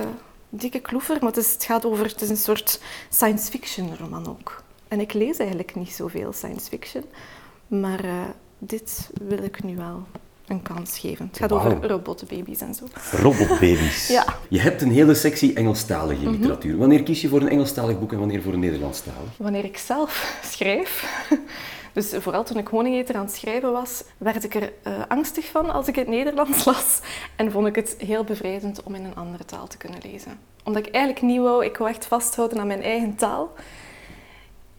dikke 0.49 0.81
kloever, 0.81 1.17
maar 1.21 1.29
het, 1.29 1.37
is, 1.37 1.53
het 1.53 1.65
gaat 1.65 1.85
over, 1.85 2.07
het 2.07 2.21
is 2.21 2.29
een 2.29 2.37
soort 2.37 2.81
science 3.11 3.51
fiction 3.51 3.97
roman 3.99 4.29
ook. 4.29 4.63
En 4.89 5.01
ik 5.01 5.13
lees 5.13 5.37
eigenlijk 5.37 5.75
niet 5.75 5.93
zoveel 5.93 6.33
science 6.33 6.69
fiction, 6.69 7.05
maar 7.67 8.05
uh, 8.05 8.13
dit 8.59 9.11
wil 9.23 9.43
ik 9.43 9.63
nu 9.63 9.77
wel 9.77 10.07
een 10.47 10.63
kans 10.63 10.99
geven. 10.99 11.27
Het 11.27 11.39
gaat 11.39 11.51
wow. 11.51 11.67
over 11.67 11.89
robotbaby's 11.89 12.61
en 12.61 12.75
zo. 12.75 12.85
Robotbaby's. 13.13 14.09
ja. 14.09 14.25
Je 14.49 14.59
hebt 14.59 14.83
een 14.83 14.91
hele 14.91 15.15
sectie 15.15 15.53
Engelstalige 15.55 16.21
mm 16.21 16.27
-hmm. 16.27 16.35
literatuur. 16.35 16.77
Wanneer 16.77 17.03
kies 17.03 17.21
je 17.21 17.29
voor 17.29 17.41
een 17.41 17.49
Engelstalig 17.49 17.99
boek 17.99 18.13
en 18.13 18.19
wanneer 18.19 18.43
voor 18.43 18.53
een 18.53 18.61
Nederlandstalig? 18.61 19.31
Wanneer 19.37 19.65
ik 19.65 19.77
zelf 19.77 20.37
schrijf. 20.53 21.25
Dus 21.93 22.15
vooral 22.19 22.45
toen 22.45 22.57
ik 22.57 22.69
Honingeter 22.69 23.15
aan 23.15 23.25
het 23.25 23.35
schrijven 23.35 23.73
was, 23.73 24.05
werd 24.19 24.45
ik 24.45 24.55
er 24.55 24.73
uh, 24.87 24.93
angstig 25.09 25.47
van 25.47 25.71
als 25.71 25.89
ik 25.89 25.97
het 25.97 26.09
Nederlands 26.09 26.65
las. 26.71 27.01
En 27.37 27.51
vond 27.51 27.67
ik 27.67 27.75
het 27.75 27.95
heel 27.99 28.25
bevrijdend 28.25 28.83
om 28.83 28.95
in 28.95 29.05
een 29.05 29.15
andere 29.15 29.45
taal 29.45 29.67
te 29.67 29.77
kunnen 29.77 30.01
lezen. 30.03 30.39
Omdat 30.65 30.87
ik 30.87 30.95
eigenlijk 30.95 31.25
niet 31.25 31.41
wou, 31.41 31.65
ik 31.65 31.77
wou 31.77 31.91
echt 31.91 32.07
vasthouden 32.07 32.59
aan 32.59 32.67
mijn 32.67 32.83
eigen 32.83 33.15
taal. 33.15 33.53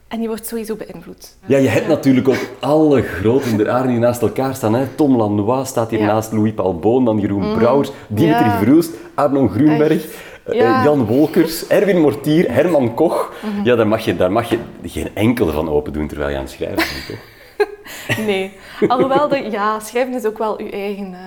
En 0.08 0.20
die 0.20 0.28
wordt 0.28 0.48
sowieso 0.48 0.76
beïnvloed. 0.76 1.36
Ja, 1.46 1.58
je 1.58 1.68
hebt 1.68 1.88
natuurlijk 1.88 2.28
ook 2.28 2.50
alle 2.60 3.02
groten 3.02 3.58
der 3.58 3.70
aarde 3.70 3.88
die 3.88 3.98
naast 3.98 4.22
elkaar 4.22 4.56
staan. 4.56 4.74
Hè. 4.74 4.86
Tom 4.96 5.18
Lanois 5.18 5.68
staat 5.68 5.90
hier 5.90 6.00
ja. 6.00 6.06
naast 6.06 6.32
Louis 6.32 6.54
Palboon, 6.54 7.06
dan 7.06 7.20
Jeroen 7.20 7.50
mm. 7.50 7.58
Brouwers, 7.58 7.92
Dimitri 8.08 8.46
ja. 8.46 8.58
Verhulst, 8.58 8.92
Arno 9.14 9.48
Grunberg, 9.48 10.06
uh, 10.50 10.84
Jan 10.84 11.06
Wolkers, 11.06 11.68
Erwin 11.68 12.02
Mortier, 12.02 12.54
Herman 12.54 12.94
Koch. 12.94 13.34
Mm 13.44 13.50
-hmm. 13.52 13.66
Ja, 13.66 13.76
daar 13.76 13.88
mag, 13.88 14.06
je, 14.06 14.16
daar 14.16 14.32
mag 14.32 14.50
je 14.50 14.58
geen 14.84 15.10
enkele 15.14 15.52
van 15.52 15.70
open 15.70 15.94
doen 15.94 16.08
terwijl 16.08 16.30
je 16.30 16.36
aan 16.36 16.42
het 16.42 16.52
schrijven 16.52 16.76
bent, 16.76 17.08
toch? 17.08 18.18
nee. 18.26 18.52
Alhoewel, 18.88 19.28
de, 19.28 19.50
ja, 19.52 19.80
schrijven 19.80 20.14
is 20.14 20.26
ook 20.26 20.38
wel 20.38 20.62
je 20.62 20.72
eigen... 20.72 21.12
Uh, 21.12 21.18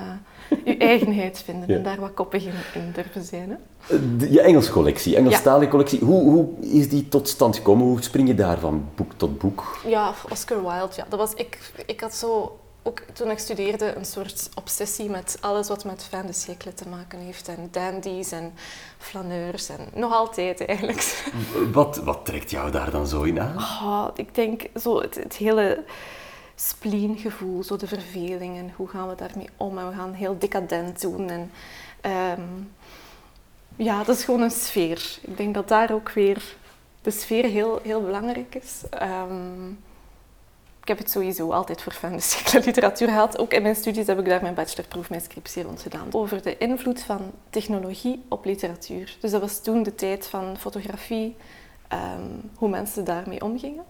je 0.65 0.77
eigenheid 0.77 1.43
vinden 1.45 1.69
ja. 1.69 1.75
en 1.75 1.83
daar 1.83 2.01
wat 2.01 2.15
koppig 2.15 2.45
in, 2.45 2.53
in 2.75 2.93
durven 2.95 3.25
zijn. 3.25 3.51
Hè? 3.51 4.17
De, 4.17 4.33
je 4.33 4.41
Engels 4.41 4.71
collectie, 4.71 5.17
Engelstalige 5.17 5.65
ja. 5.65 5.71
collectie, 5.71 6.01
hoe, 6.01 6.31
hoe 6.31 6.49
is 6.61 6.89
die 6.89 7.09
tot 7.09 7.29
stand 7.29 7.57
gekomen? 7.57 7.87
Hoe 7.87 8.03
spring 8.03 8.29
je 8.29 8.35
daar 8.35 8.59
van 8.59 8.89
boek 8.95 9.13
tot 9.17 9.39
boek? 9.39 9.79
Ja, 9.87 10.15
Oscar 10.29 10.63
Wilde, 10.63 10.95
ja. 10.97 11.07
Dat 11.09 11.19
was, 11.19 11.35
ik, 11.35 11.59
ik 11.87 12.01
had 12.01 12.15
zo, 12.15 12.59
ook 12.83 13.01
toen 13.13 13.31
ik 13.31 13.39
studeerde, 13.39 13.97
een 13.97 14.05
soort 14.05 14.49
obsessie 14.55 15.11
met 15.11 15.39
alles 15.41 15.69
wat 15.69 15.85
met 15.85 16.07
fin 16.11 16.27
de 16.27 16.33
siècle 16.33 16.75
te 16.75 16.89
maken 16.89 17.19
heeft. 17.19 17.49
En 17.49 17.69
dandies 17.71 18.33
en 18.33 18.53
flaneurs 18.99 19.69
en 19.69 19.81
nog 19.95 20.13
altijd 20.13 20.65
eigenlijk. 20.67 21.23
Wat, 21.73 21.97
wat 21.97 22.25
trekt 22.25 22.51
jou 22.51 22.71
daar 22.71 22.91
dan 22.91 23.07
zo 23.07 23.23
in 23.23 23.41
aan? 23.41 23.57
Oh, 23.57 24.09
ik 24.15 24.35
denk 24.35 24.63
zo 24.81 25.01
het, 25.01 25.15
het 25.15 25.37
hele 25.37 25.85
spleengevoel, 26.61 27.63
zo 27.63 27.77
de 27.77 27.87
verveling 27.87 28.57
en 28.57 28.73
hoe 28.77 28.89
gaan 28.89 29.09
we 29.09 29.15
daarmee 29.15 29.49
om 29.57 29.79
en 29.79 29.89
we 29.89 29.95
gaan 29.95 30.13
heel 30.13 30.39
decadent 30.39 31.01
doen. 31.01 31.31
En, 31.31 31.51
um, 32.39 32.73
ja, 33.77 34.05
dat 34.05 34.17
is 34.17 34.25
gewoon 34.25 34.41
een 34.41 34.51
sfeer. 34.51 35.19
Ik 35.21 35.37
denk 35.37 35.55
dat 35.55 35.69
daar 35.69 35.93
ook 35.93 36.11
weer 36.11 36.57
de 37.03 37.11
sfeer 37.11 37.45
heel, 37.45 37.81
heel 37.83 38.03
belangrijk 38.03 38.55
is. 38.55 38.83
Um, 39.03 39.79
ik 40.81 40.89
heb 40.89 40.99
het 40.99 41.11
sowieso 41.11 41.51
altijd 41.51 41.83
voor 41.83 41.93
fantastische 41.93 42.61
literatuur 42.67 43.09
gehad. 43.09 43.39
Ook 43.39 43.53
in 43.53 43.63
mijn 43.63 43.77
studies 43.77 44.07
heb 44.07 44.19
ik 44.19 44.25
daar 44.25 44.43
mijn 44.43 44.55
bachelorproef, 44.55 45.11
mijn 45.11 45.23
scriptie 45.23 45.63
rond 45.63 45.83
gedaan. 45.83 46.09
Over 46.11 46.43
de 46.43 46.59
invloed 46.59 47.03
van 47.03 47.31
technologie 47.51 48.23
op 48.29 48.45
literatuur. 48.45 49.17
Dus 49.21 49.31
dat 49.31 49.41
was 49.41 49.63
toen 49.63 49.83
de 49.83 49.95
tijd 49.95 50.27
van 50.27 50.59
fotografie, 50.59 51.37
um, 51.93 52.51
hoe 52.55 52.69
mensen 52.69 53.05
daarmee 53.05 53.43
omgingen. 53.43 53.85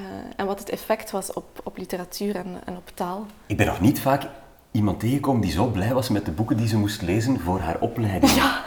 Uh, 0.00 0.06
en 0.36 0.46
wat 0.46 0.58
het 0.58 0.70
effect 0.70 1.10
was 1.10 1.32
op, 1.32 1.60
op 1.64 1.76
literatuur 1.76 2.36
en, 2.36 2.60
en 2.64 2.76
op 2.76 2.90
taal. 2.94 3.26
Ik 3.46 3.56
ben 3.56 3.66
nog 3.66 3.80
niet 3.80 4.00
vaak 4.00 4.26
iemand 4.70 5.00
tegengekomen 5.00 5.40
die 5.40 5.50
zo 5.50 5.66
blij 5.66 5.94
was 5.94 6.08
met 6.08 6.24
de 6.24 6.30
boeken 6.30 6.56
die 6.56 6.68
ze 6.68 6.76
moest 6.76 7.02
lezen 7.02 7.40
voor 7.40 7.60
haar 7.60 7.80
opleiding. 7.80 8.32
Ja. 8.32 8.62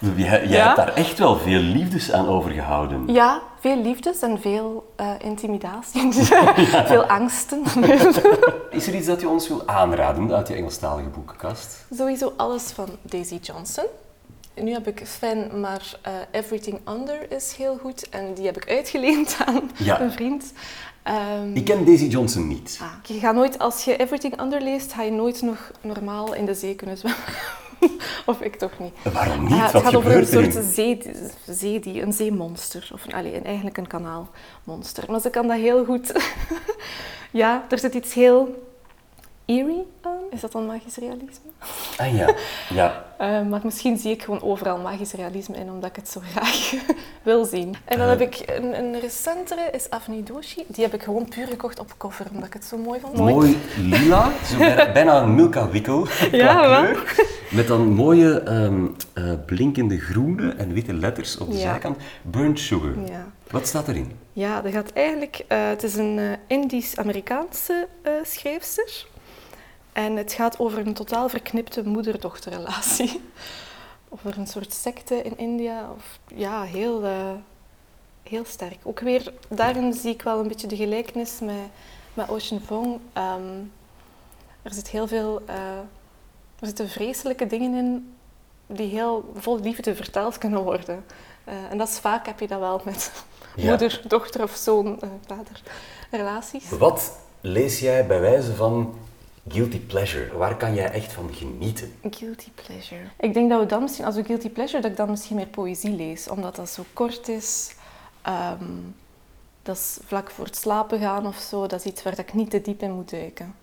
Jij, 0.16 0.26
jij 0.26 0.48
ja? 0.48 0.64
hebt 0.64 0.76
daar 0.76 0.94
echt 0.94 1.18
wel 1.18 1.36
veel 1.36 1.60
liefdes 1.60 2.12
aan 2.12 2.28
overgehouden. 2.28 3.12
Ja, 3.12 3.42
veel 3.60 3.82
liefdes 3.82 4.20
en 4.20 4.40
veel 4.40 4.92
uh, 5.00 5.10
intimidatie. 5.18 6.14
ja. 6.30 6.86
Veel 6.86 7.04
angsten. 7.04 7.62
Is 8.70 8.86
er 8.86 8.94
iets 8.94 9.06
dat 9.06 9.20
je 9.20 9.28
ons 9.28 9.48
wil 9.48 9.68
aanraden 9.68 10.32
uit 10.32 10.48
je 10.48 10.54
Engelstalige 10.54 11.08
boekenkast? 11.08 11.84
Sowieso 11.94 12.32
alles 12.36 12.62
van 12.62 12.88
Daisy 13.02 13.38
Johnson. 13.42 13.84
Nu 14.62 14.72
heb 14.72 14.86
ik 14.86 15.02
fan, 15.06 15.60
maar 15.60 15.98
uh, 16.06 16.12
Everything 16.30 16.80
Under 16.88 17.32
is 17.32 17.54
heel 17.56 17.78
goed. 17.80 18.08
En 18.08 18.34
die 18.34 18.44
heb 18.46 18.56
ik 18.56 18.68
uitgeleend 18.68 19.36
aan 19.46 19.70
ja. 19.76 20.00
een 20.00 20.12
vriend. 20.12 20.52
Um, 21.42 21.54
ik 21.54 21.64
ken 21.64 21.84
Daisy 21.84 22.04
Johnson 22.04 22.48
niet. 22.48 22.78
Ah, 22.82 22.92
je 23.02 23.18
gaat 23.18 23.34
nooit, 23.34 23.58
als 23.58 23.84
je 23.84 23.96
Everything 23.96 24.40
Under 24.40 24.60
leest, 24.60 24.92
ga 24.92 25.02
je 25.02 25.10
nooit 25.10 25.42
nog 25.42 25.70
normaal 25.80 26.34
in 26.34 26.44
de 26.44 26.54
zee 26.54 26.74
kunnen 26.74 26.96
zwemmen. 26.96 27.22
of 28.26 28.40
ik 28.40 28.56
toch 28.56 28.78
niet. 28.78 29.12
Waarom 29.12 29.42
niet? 29.42 29.52
Uh, 29.52 29.62
het 29.62 29.72
Wat 29.72 29.82
gaat 29.82 29.94
over 29.94 30.16
een 30.16 30.26
soort 30.26 30.58
zee, 30.64 31.02
zee 31.46 31.80
die, 31.80 32.02
een 32.02 32.12
zeemonster. 32.12 32.90
Of 32.92 33.12
allee, 33.12 33.36
een, 33.36 33.44
eigenlijk 33.44 33.76
een 33.76 33.86
kanaalmonster. 33.86 35.04
Maar 35.10 35.20
ze 35.20 35.30
kan 35.30 35.46
dat 35.46 35.56
heel 35.56 35.84
goed. 35.84 36.12
ja, 37.30 37.66
er 37.68 37.78
zit 37.78 37.94
iets 37.94 38.14
heel 38.14 38.67
eerie 39.48 39.86
aan. 40.00 40.20
Is 40.30 40.40
dat 40.40 40.52
dan 40.52 40.66
magisch 40.66 40.96
realisme? 40.96 41.50
Ah 41.96 42.16
ja, 42.16 42.34
ja. 42.80 43.04
Uh, 43.20 43.48
maar 43.48 43.60
misschien 43.64 43.98
zie 43.98 44.10
ik 44.10 44.22
gewoon 44.22 44.42
overal 44.42 44.78
magisch 44.78 45.12
realisme 45.12 45.56
in, 45.56 45.70
omdat 45.70 45.90
ik 45.90 45.96
het 45.96 46.08
zo 46.08 46.20
graag 46.30 46.72
wil 47.22 47.44
zien. 47.44 47.76
En 47.84 47.98
dan 47.98 48.06
uh. 48.06 48.18
heb 48.18 48.20
ik 48.20 48.42
een, 48.46 48.78
een, 48.78 49.00
recentere, 49.00 49.70
is 49.72 49.90
Avni 49.90 50.22
Doshi. 50.22 50.64
Die 50.66 50.84
heb 50.84 50.94
ik 50.94 51.02
gewoon 51.02 51.28
puur 51.28 51.46
gekocht 51.46 51.78
op 51.78 51.94
cover, 51.96 52.26
omdat 52.30 52.46
ik 52.46 52.52
het 52.52 52.64
zo 52.64 52.76
mooi 52.76 53.00
vond. 53.00 53.16
Mooi 53.16 53.58
lila, 53.78 54.30
zo 54.50 54.58
bijna 54.92 55.22
een 55.22 55.34
Milka 55.34 55.68
Wikkel 55.68 56.06
ja, 56.30 56.54
kleur. 56.54 57.26
Met 57.50 57.66
dan 57.66 57.88
mooie 57.88 58.52
um, 58.52 58.96
uh, 59.14 59.32
blinkende 59.46 59.98
groene 59.98 60.50
en 60.52 60.72
witte 60.72 60.94
letters 60.94 61.38
op 61.38 61.50
de 61.50 61.56
ja. 61.56 61.60
zijkant. 61.60 61.96
Burnt 62.22 62.60
Sugar. 62.60 62.94
Ja. 63.06 63.26
Wat 63.50 63.66
staat 63.66 63.88
erin? 63.88 64.12
Ja, 64.32 64.60
dat 64.60 64.72
gaat 64.72 64.92
eigenlijk... 64.92 65.44
het 65.48 65.82
is 65.82 65.94
een 65.94 66.20
Indisch-Amerikaanse 66.46 67.88
schrijfster. 68.22 69.06
En 69.92 70.16
het 70.16 70.32
gaat 70.32 70.58
over 70.58 70.86
een 70.86 70.94
totaal 70.94 71.28
verknipte 71.28 71.88
moeder-dochterrelatie. 71.88 73.20
over 74.08 74.38
een 74.38 74.46
soort 74.46 74.74
secte 74.74 75.22
in 75.22 75.38
India. 75.38 75.90
Of, 75.96 76.18
ja, 76.34 76.62
heel, 76.62 77.04
uh, 77.04 77.30
heel 78.22 78.44
sterk. 78.44 78.78
Ook 78.82 79.00
weer, 79.00 79.32
daarin 79.48 79.92
zie 79.92 80.12
ik 80.12 80.22
wel 80.22 80.40
een 80.40 80.48
beetje 80.48 80.66
de 80.66 80.76
gelijkenis 80.76 81.38
met, 81.40 81.54
met 82.14 82.28
Ocean 82.28 82.60
Vuong. 82.60 82.98
Um, 83.14 83.72
er 84.62 84.74
zit 84.74 84.88
heel 84.88 85.08
veel... 85.08 85.42
Uh, 85.48 85.54
er 86.60 86.66
zitten 86.66 86.88
vreselijke 86.88 87.46
dingen 87.46 87.74
in 87.74 88.14
die 88.66 88.88
heel 88.88 89.32
vol 89.34 89.60
liefde 89.60 89.94
verteld 89.94 90.38
kunnen 90.38 90.62
worden. 90.62 91.04
Uh, 91.48 91.54
en 91.70 91.78
dat 91.78 91.88
is 91.88 91.98
vaak 91.98 92.26
heb 92.26 92.40
je 92.40 92.46
dat 92.46 92.58
wel 92.58 92.80
met 92.84 93.12
ja. 93.56 93.68
moeder, 93.68 94.02
dochter 94.06 94.42
of 94.42 94.54
zoon, 94.54 94.98
vader 95.26 95.62
relaties. 96.10 96.68
Wat 96.68 97.12
lees 97.40 97.80
jij 97.80 98.06
bij 98.06 98.20
wijze 98.20 98.54
van 98.54 98.94
guilty 99.48 99.80
pleasure? 99.80 100.36
Waar 100.36 100.56
kan 100.56 100.74
jij 100.74 100.90
echt 100.90 101.12
van 101.12 101.34
genieten? 101.34 101.92
Guilty 102.10 102.50
pleasure. 102.54 103.02
Ik 103.18 103.34
denk 103.34 103.50
dat 103.50 103.60
we 103.60 103.66
dan 103.66 103.82
misschien, 103.82 104.04
als 104.04 104.14
we 104.14 104.24
guilty 104.24 104.50
pleasure, 104.50 104.82
dat 104.82 104.90
ik 104.90 104.96
dan 104.96 105.10
misschien 105.10 105.36
meer 105.36 105.46
poëzie 105.46 105.90
lees, 105.90 106.28
omdat 106.28 106.56
dat 106.56 106.68
zo 106.68 106.84
kort 106.92 107.28
is. 107.28 107.74
Um, 108.28 108.94
dat 109.62 109.76
is 109.76 109.98
vlak 110.04 110.30
voor 110.30 110.44
het 110.44 110.56
slapen 110.56 110.98
gaan 110.98 111.26
of 111.26 111.36
zo. 111.36 111.66
Dat 111.66 111.78
is 111.80 111.92
iets 111.92 112.02
waar 112.02 112.18
ik 112.18 112.34
niet 112.34 112.50
te 112.50 112.60
diep 112.60 112.82
in 112.82 112.92
moet 112.92 113.10
duiken. 113.10 113.54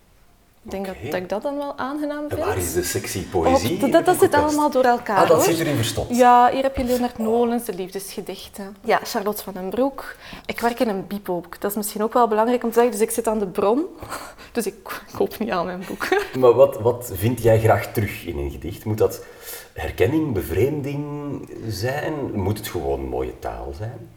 Ik 0.65 0.72
denk 0.72 0.86
dat, 0.86 0.95
dat, 1.03 1.13
ik 1.13 1.29
dat 1.29 1.41
dan 1.41 1.57
wel 1.57 1.77
aangenaam 1.77 2.19
vind. 2.19 2.41
En 2.41 2.48
waar 2.48 2.57
is 2.57 2.74
de 2.74 2.84
sexy 2.84 3.25
poëzie? 3.25 3.89
Dat, 3.89 4.05
dat 4.05 4.19
zit 4.19 4.34
allemaal 4.34 4.72
door 4.72 4.84
elkaar. 4.84 5.17
Ah, 5.17 5.27
dat 5.27 5.38
hoor. 5.38 5.45
zit 5.45 5.60
erin 5.60 5.75
verstopt. 5.75 6.15
Ja, 6.15 6.50
hier 6.51 6.63
heb 6.63 6.77
je 6.77 6.84
Leonard 6.84 7.17
Nolens, 7.17 7.65
de 7.65 7.74
liefdesgedichten. 7.74 8.75
Ja, 8.84 9.00
Charlotte 9.03 9.43
van 9.43 9.53
den 9.53 9.69
Broek. 9.69 10.15
Ik 10.45 10.60
werk 10.60 10.79
in 10.79 10.89
een 10.89 11.07
biepop. 11.07 11.55
Dat 11.60 11.72
is 11.72 11.77
misschien 11.77 12.03
ook 12.03 12.13
wel 12.13 12.27
belangrijk 12.27 12.63
om 12.63 12.69
te 12.69 12.75
zeggen. 12.75 12.91
Dus 12.91 13.01
ik 13.01 13.12
zit 13.12 13.27
aan 13.27 13.39
de 13.39 13.48
bron. 13.48 13.86
Dus 14.51 14.65
ik 14.65 15.01
koop 15.15 15.39
niet 15.39 15.50
aan 15.50 15.65
mijn 15.65 15.84
boek. 15.88 16.07
Maar 16.39 16.53
wat, 16.53 16.79
wat 16.79 17.12
vind 17.13 17.41
jij 17.41 17.60
graag 17.60 17.93
terug 17.93 18.25
in 18.25 18.38
een 18.38 18.51
gedicht? 18.51 18.86
Moet 18.86 18.98
dat 18.98 19.25
herkenning, 19.74 20.34
bevreemding 20.34 21.03
zijn? 21.67 22.13
Moet 22.34 22.57
het 22.57 22.67
gewoon 22.67 23.01
mooie 23.07 23.39
taal 23.39 23.74
zijn? 23.77 24.10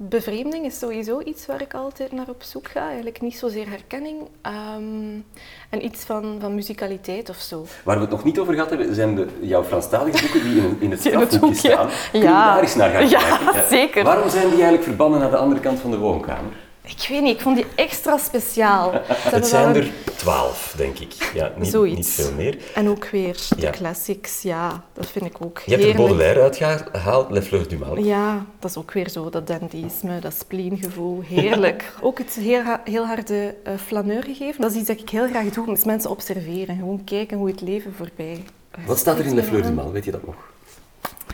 Bevreemding 0.00 0.64
is 0.64 0.78
sowieso 0.78 1.20
iets 1.20 1.46
waar 1.46 1.60
ik 1.60 1.74
altijd 1.74 2.12
naar 2.12 2.28
op 2.28 2.42
zoek 2.42 2.68
ga. 2.68 2.86
Eigenlijk 2.86 3.20
niet 3.20 3.36
zozeer 3.36 3.68
herkenning 3.68 4.20
um, 4.20 5.24
en 5.70 5.84
iets 5.84 6.04
van, 6.04 6.36
van 6.40 6.54
muzikaliteit 6.54 7.28
of 7.28 7.36
zo. 7.36 7.66
Waar 7.84 7.94
we 7.94 8.00
het 8.00 8.10
nog 8.10 8.24
niet 8.24 8.38
over 8.38 8.54
gehad 8.54 8.68
hebben, 8.68 8.94
zijn 8.94 9.14
de, 9.14 9.26
jouw 9.40 9.64
Franstalige 9.64 10.20
boeken 10.20 10.50
die 10.50 10.60
in, 10.60 10.76
in 10.80 10.90
het 10.90 11.00
strafboekje 11.00 11.54
staan. 11.54 11.88
Kun 12.10 12.20
je 12.20 12.26
ja. 12.26 12.54
daar 12.54 12.62
eens 12.62 12.74
naar 12.74 12.90
gaan 12.90 13.08
ja, 13.08 13.36
kijken? 13.38 13.68
zeker. 13.68 14.04
Waarom 14.04 14.28
zijn 14.28 14.42
die 14.42 14.52
eigenlijk 14.52 14.82
verbannen 14.82 15.20
naar 15.20 15.30
de 15.30 15.36
andere 15.36 15.60
kant 15.60 15.80
van 15.80 15.90
de 15.90 15.98
woonkamer? 15.98 16.52
Ik 16.88 17.06
weet 17.08 17.22
niet, 17.22 17.34
ik 17.34 17.40
vond 17.40 17.56
die 17.56 17.66
extra 17.74 18.16
speciaal. 18.18 18.92
Het 19.36 19.46
zijn 19.46 19.74
er 19.76 19.90
twaalf, 20.16 20.74
denk 20.76 20.98
ik. 20.98 21.30
Ja, 21.34 21.52
niet, 21.56 21.68
Zoiets. 21.70 21.96
niet 21.96 22.08
veel 22.08 22.32
meer. 22.36 22.58
En 22.74 22.88
ook 22.88 23.04
weer 23.08 23.32
de 23.48 23.60
Ja. 23.60 23.70
classics, 23.70 24.42
ja, 24.42 24.84
dat 24.92 25.06
vind 25.06 25.24
ik 25.24 25.36
ook 25.40 25.62
Je 25.66 25.74
hebt 25.74 25.84
er. 25.88 25.94
Baudelaire 25.96 26.40
uitgehaald, 26.42 27.30
Les 27.30 27.46
Fleurs 27.46 27.68
du 27.68 27.76
Mal. 27.78 27.98
Ja, 27.98 28.46
dat 28.58 28.70
is 28.70 28.76
ook 28.76 28.92
weer 28.92 29.08
zo, 29.08 29.30
dat 29.30 29.46
dandyisme, 29.46 30.18
dat 30.20 30.34
spleengevoel, 30.38 31.20
heerlijk. 31.24 31.92
ook 32.00 32.18
het 32.18 32.30
heel, 32.40 32.62
ha- 32.62 32.80
heel 32.84 33.06
harde 33.06 33.54
uh, 33.66 33.72
flaneur 33.86 34.22
gegeven, 34.22 34.60
dat 34.60 34.70
is 34.70 34.76
iets 34.76 34.86
dat 34.88 35.00
ik 35.00 35.08
heel 35.10 35.28
graag 35.28 35.44
doe, 35.48 35.72
is 35.72 35.84
mensen 35.84 36.10
observeren, 36.10 36.76
gewoon 36.76 37.04
kijken 37.04 37.36
hoe 37.36 37.48
het 37.48 37.60
leven 37.60 37.94
voorbij... 37.96 38.44
uh, 38.78 38.86
Wat 38.86 38.98
staat 38.98 39.18
er 39.18 39.24
in 39.24 39.30
schiet 39.30 39.44
Fleurs 39.44 39.66
du. 39.66 39.72
Mal, 39.72 39.92
weet 39.92 40.04
je 40.04 40.10
dat 40.10 40.26
nog? 40.26 40.34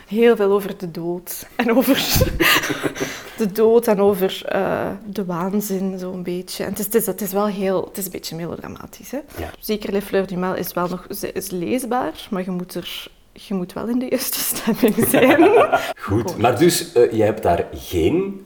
Heel 0.05 0.35
veel 0.35 0.51
over 0.51 0.77
de 0.77 0.91
dood. 0.91 1.47
En 1.55 1.71
over 1.75 1.95
de 3.37 3.51
dood 3.51 3.87
en 3.87 3.99
over 3.99 4.41
eh, 4.45 4.89
de 5.05 5.25
waanzin, 5.25 5.99
zo'n 5.99 6.23
beetje. 6.23 6.63
En 6.63 6.69
het 6.69 6.79
is, 6.79 6.85
het, 6.85 6.95
is, 6.95 7.05
het 7.05 7.21
is 7.21 7.31
wel 7.31 7.47
heel... 7.47 7.85
Het 7.85 7.97
is 7.97 8.05
een 8.05 8.11
beetje 8.11 8.35
melodramatisch, 8.35 9.11
hè. 9.11 9.19
Ja. 9.37 9.51
Zeker 9.59 9.91
Les 9.91 10.03
Fleurs 10.03 10.27
du 10.27 10.37
Mal 10.37 10.55
is 10.55 10.73
wel 10.73 10.87
nog 10.87 11.07
is 11.33 11.49
leesbaar, 11.49 12.27
maar 12.29 12.43
je 12.43 12.51
moet, 12.51 12.75
er, 12.75 13.07
je 13.31 13.53
moet 13.53 13.73
wel 13.73 13.87
in 13.87 13.99
de 13.99 14.07
juiste 14.09 14.39
stemming 14.39 15.07
zijn. 15.07 15.49
Goed, 16.07 16.37
maar 16.37 16.59
dus 16.59 16.91
eh, 16.91 17.11
jij 17.11 17.25
hebt 17.25 17.43
daar 17.43 17.67
geen 17.73 18.45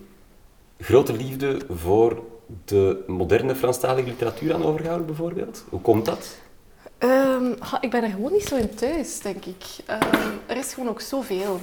grote 0.79 1.13
liefde 1.13 1.57
voor 1.69 2.23
de 2.65 3.03
moderne 3.07 3.55
Franstalige 3.55 4.07
literatuur 4.07 4.53
aan 4.53 4.63
overgehouden, 4.63 5.07
bijvoorbeeld? 5.07 5.63
Hoe 5.69 5.81
komt 5.81 6.05
dat? 6.05 6.37
Ehm, 6.99 7.53
ha, 7.59 7.77
ik 7.81 7.89
ben 7.89 8.03
er 8.03 8.09
gewoon 8.09 8.31
niet 8.31 8.45
zo 8.45 8.55
in 8.55 8.75
thuis, 8.75 9.19
denk 9.19 9.45
ik. 9.45 9.63
Ehm, 9.85 10.27
er 10.45 10.57
is 10.57 10.73
gewoon 10.73 10.89
ook 10.89 11.01
zoveel. 11.01 11.59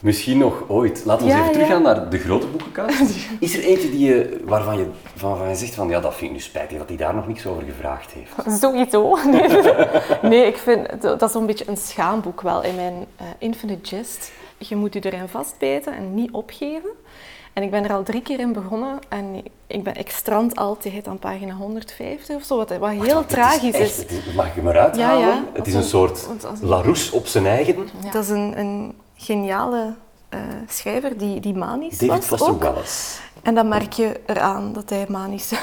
Misschien 0.00 0.38
nog 0.38 0.64
ooit. 0.68 1.04
Laten 1.04 1.26
we 1.26 1.32
Ja, 1.32 1.36
even 1.38 1.46
ja. 1.46 1.52
teruggaan 1.52 1.82
naar 1.82 2.10
de 2.10 2.18
grote 2.18 2.46
boekenkast. 2.46 3.00
Is 3.40 3.56
er 3.56 3.64
eentje 3.64 3.90
die 3.90 4.06
je, 4.06 4.40
waarvan, 4.44 4.78
je, 4.78 4.86
waarvan 5.20 5.48
je 5.48 5.54
zegt 5.54 5.74
van 5.74 5.88
ja, 5.88 6.00
dat 6.00 6.14
vind 6.14 6.30
ik 6.30 6.36
nu 6.36 6.42
spijtig 6.42 6.78
dat 6.78 6.88
hij 6.88 6.96
daar 6.96 7.14
nog 7.14 7.26
niks 7.26 7.46
over 7.46 7.62
gevraagd 7.62 8.12
heeft? 8.12 8.32
Sowieso. 8.60 9.16
Nee, 9.30 9.48
nee 10.30 10.46
ik 10.46 10.56
vind 10.56 11.02
dat 11.02 11.22
is 11.22 11.32
zo'n 11.32 11.46
beetje 11.46 11.68
een 11.68 11.76
schaamboek 11.76 12.40
wel 12.40 12.62
in 12.62 12.74
mijn 12.74 13.06
eh, 13.16 13.26
Infinite 13.38 13.96
Jest. 13.96 14.32
Je 14.58 14.76
moet 14.76 14.94
je 14.94 15.00
erin 15.00 15.28
vastbijten 15.28 15.94
en 15.94 16.14
niet 16.14 16.30
opgeven. 16.30 16.90
En 17.58 17.64
ik 17.64 17.70
ben 17.70 17.84
er 17.84 17.92
al 17.92 18.02
drie 18.02 18.22
keer 18.22 18.38
in 18.38 18.52
begonnen 18.52 18.98
en 19.08 19.42
ik, 19.66 19.82
ben, 19.82 19.94
ik 19.96 20.10
strand 20.10 20.56
altijd 20.56 21.08
aan 21.08 21.18
pagina 21.18 21.54
150 21.54 22.36
of 22.36 22.42
zo, 22.42 22.56
wat, 22.56 22.76
wat 22.76 22.90
heel 22.90 23.26
tragisch 23.26 23.74
echt- 23.74 24.10
is. 24.10 24.18
is- 24.18 24.34
mag 24.34 24.46
ik 24.46 24.52
hem 24.54 24.68
eruit 24.68 24.96
Ja, 24.96 25.06
halen? 25.06 25.26
ja. 25.26 25.44
Het 25.52 25.66
is 25.66 25.74
een 25.74 25.82
soort 25.84 26.26
Larousse 26.60 27.14
op 27.14 27.26
zijn 27.26 27.46
eigen. 27.46 27.88
Dat 28.12 28.22
is 28.22 28.28
een, 28.28 28.58
een 28.58 28.94
geniale 29.16 29.94
eh, 30.28 30.38
schrijver 30.68 31.18
die, 31.18 31.40
die 31.40 31.54
manisch 31.54 31.98
David 31.98 32.16
was 32.16 32.26
Foster 32.26 32.50
ook. 32.54 32.62
Wallace. 32.62 33.20
En 33.42 33.54
dan 33.54 33.68
merk 33.68 33.92
je 33.92 34.20
eraan 34.26 34.72
dat 34.72 34.90
hij 34.90 35.06
manische, 35.08 35.56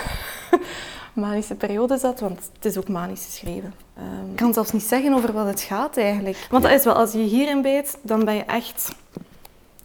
manische 1.13 1.55
periode 1.55 1.97
zat, 1.97 2.19
want 2.19 2.49
het 2.55 2.65
is 2.65 2.77
ook 2.77 2.87
manisch 2.87 3.25
geschreven. 3.25 3.73
Ehm, 3.97 4.29
ik 4.31 4.35
kan 4.35 4.53
zelfs 4.53 4.71
niet 4.71 4.83
zeggen 4.83 5.13
over 5.13 5.33
wat 5.33 5.45
het 5.47 5.61
gaat 5.61 5.97
eigenlijk. 5.97 6.47
Want 6.49 6.63
dat 6.63 6.71
is 6.71 6.83
wel, 6.83 6.93
als 6.93 7.11
je 7.11 7.17
hierin 7.19 7.61
bijt, 7.61 7.97
dan 8.01 8.25
ben 8.25 8.35
je 8.35 8.43
echt 8.43 8.95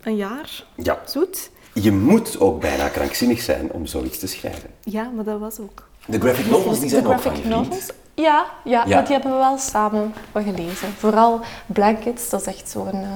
een 0.02 0.16
jaar 0.16 0.64
Ja, 0.74 0.98
zoet. 1.04 1.50
Je 1.82 1.92
moet 1.92 2.40
ook 2.40 2.60
bijna 2.60 2.88
krankzinnig 2.88 3.40
zijn 3.40 3.72
om 3.72 3.86
zoiets 3.86 4.18
te 4.18 4.26
schrijven. 4.26 4.70
Ja, 4.84 5.10
maar 5.14 5.24
dat 5.24 5.38
was 5.40 5.58
ook. 5.60 5.88
De 6.06 6.20
graphic 6.20 6.50
novels 6.50 6.80
die 6.80 6.88
zijn 6.88 7.02
De 7.02 7.08
ook 7.08 7.20
van 7.20 7.32
novels? 7.48 7.86
Ja, 8.14 8.46
ja, 8.64 8.84
Ja. 8.86 8.94
want 8.94 9.06
die 9.06 9.14
hebben 9.16 9.32
we 9.32 9.38
wel 9.38 9.58
samen 9.58 10.14
wat 10.32 10.42
gelezen. 10.44 10.88
Vooral 10.98 11.40
Blankets, 11.66 12.28
dat 12.30 12.40
is 12.40 12.46
echt 12.46 12.68
zo'n 12.68 12.88
eh, 12.92 13.08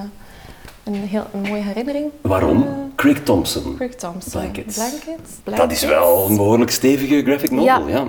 een 0.83 0.93
heel 0.93 1.25
een 1.33 1.41
mooie 1.41 1.61
herinnering. 1.61 2.11
Waarom? 2.21 2.61
Eh, 2.63 2.69
Craig 2.95 3.23
Thompson. 3.23 3.75
Craig 3.75 3.95
Thompson. 3.95 4.31
Blankets. 4.41 4.75
Blankets. 4.75 5.07
Dat 5.09 5.17
is 5.47 5.55
Blankets. 5.55 5.83
wel 5.85 6.25
een 6.29 6.35
behoorlijk 6.35 6.71
stevige 6.71 7.23
graphic 7.23 7.51
novel, 7.51 7.65
ja. 7.87 7.97
Ja. 7.97 8.07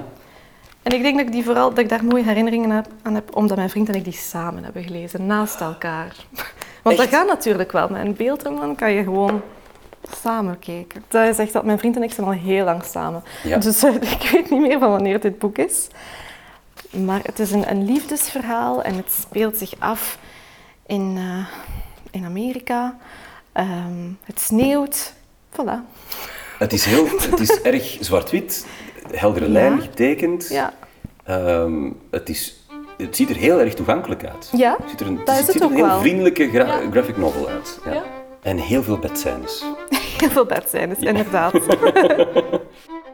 En 0.82 0.92
ik 0.92 1.02
denk 1.02 1.16
dat 1.16 1.26
ik, 1.26 1.32
die 1.32 1.44
vooral, 1.44 1.68
dat 1.68 1.78
ik 1.78 1.88
daar 1.88 2.04
mooie 2.04 2.24
herinneringen 2.24 2.84
aan 3.02 3.14
heb, 3.14 3.36
omdat 3.36 3.56
mijn 3.56 3.70
vriend 3.70 3.88
en 3.88 3.94
ik 3.94 4.04
die 4.04 4.12
samen 4.12 4.64
hebben 4.64 4.82
gelezen, 4.82 5.26
naast 5.26 5.60
elkaar. 5.60 6.16
Want 6.82 6.96
dat 6.96 7.08
gaat 7.08 7.26
natuurlijk 7.26 7.72
wel. 7.72 7.88
Met 7.88 8.04
een 8.04 8.14
beeldroman 8.16 8.74
kan 8.74 8.92
je 8.92 9.02
gewoon 9.02 9.42
samen 10.22 10.58
kijken. 10.58 11.04
Dat 11.08 11.28
is 11.28 11.38
echt 11.38 11.52
dat 11.52 11.64
mijn 11.64 11.78
vriend 11.78 11.96
en 11.96 12.02
ik 12.02 12.12
zijn 12.12 12.26
al 12.26 12.32
heel 12.32 12.64
lang 12.64 12.84
samen. 12.84 13.22
Ja. 13.42 13.58
Dus 13.58 13.82
eh, 13.82 13.94
ik 14.20 14.28
weet 14.32 14.50
niet 14.50 14.60
meer 14.60 14.78
van 14.78 14.90
wanneer 14.90 15.20
dit 15.20 15.38
boek 15.38 15.58
is. 15.58 15.86
Maar 16.90 17.20
het 17.22 17.38
is 17.38 17.52
een, 17.52 17.70
een 17.70 17.84
liefdesverhaal 17.84 18.82
en 18.82 18.94
het 18.94 19.12
speelt 19.20 19.56
zich 19.56 19.72
af 19.78 20.18
in, 20.86 21.14
eh, 21.16 21.46
in 22.10 22.24
Amerika. 22.24 22.96
Ehm, 23.52 24.08
het 24.24 24.40
sneeuwt. 24.40 25.12
Voilà. 25.52 25.78
Het 26.58 26.72
is, 26.72 26.84
heel, 26.84 27.06
het 27.30 27.40
is 27.40 27.60
erg 27.72 27.96
zwart-wit, 28.00 28.66
heldere 29.10 29.46
Ja. 29.46 29.52
lijnen 29.52 29.80
getekend. 29.80 30.48
Ja. 30.48 30.72
Ehm, 31.24 31.90
het, 32.10 32.28
is, 32.28 32.66
het 32.98 33.16
ziet 33.16 33.30
er 33.30 33.36
heel 33.36 33.60
erg 33.60 33.74
toegankelijk 33.74 34.24
uit. 34.24 34.50
Ja, 34.56 34.76
Het 34.80 34.90
ziet 34.90 35.00
er 35.00 35.06
een, 35.06 35.16
dat 35.24 35.28
is 35.28 35.34
het 35.36 35.42
het 35.46 35.52
ziet 35.52 35.60
er 35.60 35.66
ook 35.66 35.70
een 35.72 35.76
heel 35.76 35.86
wel. 35.86 36.00
vriendelijke 36.00 36.48
gra- 36.48 36.80
Ja. 36.80 36.90
graphic 36.90 37.16
novel 37.16 37.48
uit. 37.48 37.78
Ja. 37.84 37.92
Ja. 37.92 38.02
En 38.42 38.56
heel 38.58 38.82
veel 38.82 38.98
bedscènes. 38.98 39.64
Heel 40.18 40.30
veel 40.30 40.46
bedscènes, 40.46 40.98
inderdaad. 40.98 41.52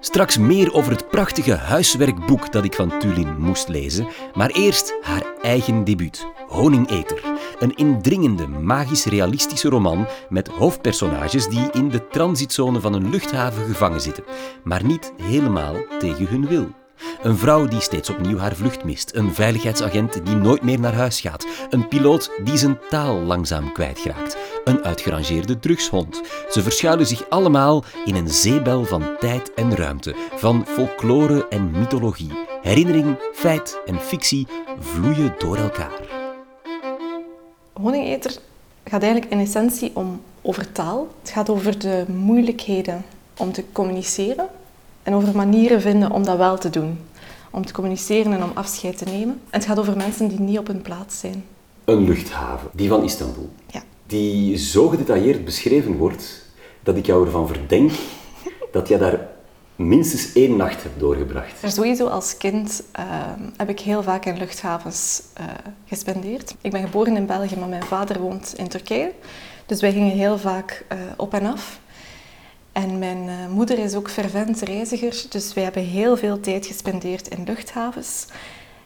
Straks 0.00 0.38
meer 0.38 0.72
over 0.72 0.92
het 0.92 1.08
prachtige 1.08 1.54
huiswerkboek 1.54 2.52
dat 2.52 2.64
ik 2.64 2.74
van 2.74 2.98
Tulin 2.98 3.38
moest 3.38 3.68
lezen. 3.68 4.08
Maar 4.34 4.50
eerst 4.50 4.94
haar 5.02 5.22
eigen 5.42 5.84
debuut, 5.84 6.26
Honingeter. 6.48 7.20
Een 7.58 7.74
indringende, 7.74 8.46
magisch-realistische 8.46 9.68
roman 9.68 10.06
met 10.28 10.48
hoofdpersonages 10.48 11.48
die 11.48 11.70
in 11.72 11.88
de 11.88 12.08
transitzone 12.08 12.80
van 12.80 12.92
een 12.94 13.10
luchthaven 13.10 13.64
gevangen 13.64 14.00
zitten. 14.00 14.24
Maar 14.64 14.84
niet 14.84 15.12
helemaal 15.22 15.74
tegen 15.98 16.26
hun 16.26 16.46
wil. 16.46 16.81
Een 17.22 17.36
vrouw 17.36 17.66
die 17.66 17.80
steeds 17.80 18.10
opnieuw 18.10 18.38
haar 18.38 18.54
vlucht 18.54 18.84
mist. 18.84 19.14
Een 19.14 19.34
veiligheidsagent 19.34 20.26
die 20.26 20.34
nooit 20.34 20.62
meer 20.62 20.80
naar 20.80 20.94
huis 20.94 21.20
gaat. 21.20 21.46
Een 21.70 21.88
piloot 21.88 22.30
die 22.44 22.56
zijn 22.56 22.78
taal 22.90 23.20
langzaam 23.20 23.72
kwijtraakt. 23.72 24.36
Een 24.64 24.84
uitgerangeerde 24.84 25.58
drugshond. 25.58 26.20
Ze 26.50 26.62
verschuilen 26.62 27.06
zich 27.06 27.28
allemaal 27.28 27.84
in 28.04 28.14
een 28.14 28.28
zeebel 28.28 28.84
van 28.84 29.16
tijd 29.20 29.54
en 29.54 29.76
ruimte. 29.76 30.14
Van 30.34 30.66
folklore 30.66 31.48
en 31.48 31.70
mythologie. 31.70 32.30
Herinnering, 32.62 33.16
feit 33.34 33.80
en 33.86 34.00
fictie 34.00 34.46
vloeien 34.80 35.34
door 35.38 35.56
elkaar. 35.56 36.00
Honingeter 37.72 38.36
gaat 38.84 39.02
eigenlijk 39.02 39.32
in 39.32 39.38
essentie 39.38 39.90
om 39.94 40.20
over 40.42 40.72
taal. 40.72 41.08
Het 41.20 41.30
gaat 41.30 41.50
over 41.50 41.78
de 41.78 42.04
moeilijkheden 42.08 43.04
om 43.36 43.52
te 43.52 43.64
communiceren 43.72 44.48
en 45.02 45.14
over 45.14 45.36
manieren 45.36 45.80
vinden 45.80 46.10
om 46.10 46.24
dat 46.24 46.36
wel 46.36 46.58
te 46.58 46.70
doen. 46.70 46.98
om 47.52 47.66
te 47.66 47.72
communiceren 47.72 48.32
en 48.32 48.42
om 48.42 48.50
afscheid 48.54 48.98
te 48.98 49.04
nemen. 49.04 49.40
En 49.50 49.58
het 49.58 49.64
gaat 49.64 49.78
over 49.78 49.96
mensen 49.96 50.28
die 50.28 50.40
niet 50.40 50.58
op 50.58 50.66
hun 50.66 50.82
plaats 50.82 51.20
zijn. 51.20 51.44
Een 51.84 52.04
luchthaven, 52.04 52.70
die 52.72 52.88
van 52.88 53.02
Istanbul. 53.02 53.50
Ja. 53.66 53.82
Die 54.06 54.56
zo 54.56 54.88
gedetailleerd 54.88 55.44
beschreven 55.44 55.96
wordt 55.96 56.44
dat 56.82 56.96
ik 56.96 57.06
jou 57.06 57.24
ervan 57.26 57.46
verdenk 57.46 57.90
dat 58.72 58.88
jij 58.88 58.98
daar 58.98 59.28
minstens 59.76 60.32
één 60.32 60.56
nacht 60.56 60.82
hebt 60.82 61.00
doorgebracht. 61.00 61.72
Sowieso 61.72 62.06
als 62.06 62.36
kind 62.36 62.82
uh, 62.98 63.04
heb 63.56 63.68
ik 63.68 63.80
heel 63.80 64.02
vaak 64.02 64.24
in 64.24 64.38
luchthavens 64.38 65.22
uh, 65.40 65.46
gespendeerd. 65.86 66.54
Ik 66.60 66.70
ben 66.70 66.82
geboren 66.82 67.16
in 67.16 67.26
België, 67.26 67.56
maar 67.56 67.68
mijn 67.68 67.84
vader 67.84 68.20
woont 68.20 68.54
in 68.56 68.68
Turkije. 68.68 69.12
Dus 69.66 69.80
wij 69.80 69.92
gingen 69.92 70.16
heel 70.16 70.38
vaak 70.38 70.84
uh, 70.92 70.98
op 71.16 71.34
en 71.34 71.46
af. 71.46 71.80
En 72.72 72.98
mijn 72.98 73.50
moeder 73.50 73.78
is 73.78 73.94
ook 73.94 74.10
fervent 74.10 74.60
reiziger, 74.60 75.24
dus 75.28 75.54
wij 75.54 75.64
hebben 75.64 75.82
heel 75.84 76.16
veel 76.16 76.40
tijd 76.40 76.66
gespendeerd 76.66 77.28
in 77.28 77.44
luchthavens. 77.44 78.26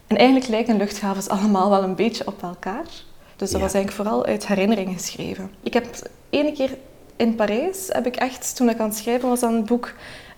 En 0.06 0.16
eigenlijk 0.16 0.48
lijken 0.48 0.76
luchthavens 0.76 1.28
allemaal 1.28 1.70
wel 1.70 1.82
een 1.82 1.94
beetje 1.94 2.26
op 2.26 2.42
elkaar. 2.42 2.84
Dus 3.36 3.50
dat 3.50 3.60
Ja. 3.60 3.64
was 3.66 3.74
eigenlijk 3.74 3.92
vooral 3.92 4.26
uit 4.26 4.46
herinnering 4.46 4.92
geschreven. 4.92 5.50
Ik 5.62 5.72
heb 5.72 5.86
ene 6.30 6.52
keer 6.52 6.76
in 7.16 7.34
Parijs, 7.34 7.86
heb 7.88 8.06
ik 8.06 8.16
echt, 8.16 8.56
toen 8.56 8.68
ik 8.68 8.78
aan 8.78 8.88
het 8.88 8.96
schrijven 8.98 9.28
was 9.28 9.42
aan 9.42 9.54
het 9.54 9.64
boek, 9.66 9.92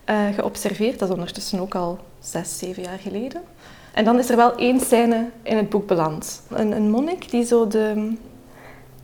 eh, 0.05 0.26
geobserveerd. 0.35 0.99
Dat 0.99 1.09
is 1.09 1.14
ondertussen 1.14 1.61
ook 1.61 1.75
al 1.75 1.99
zes, 2.21 2.59
zeven 2.59 2.83
jaar 2.83 2.99
geleden. 2.99 3.43
En 3.93 4.05
dan 4.05 4.19
is 4.19 4.28
er 4.31 4.37
wel 4.37 4.57
één 4.57 4.81
scène 4.81 5.28
in 5.43 5.57
het 5.57 5.69
boek 5.69 5.87
beland. 5.87 6.43
Een, 6.50 6.73
een 6.73 6.90
monnik 6.90 7.31
die 7.31 7.45
zo 7.45 7.67
de, 7.67 8.12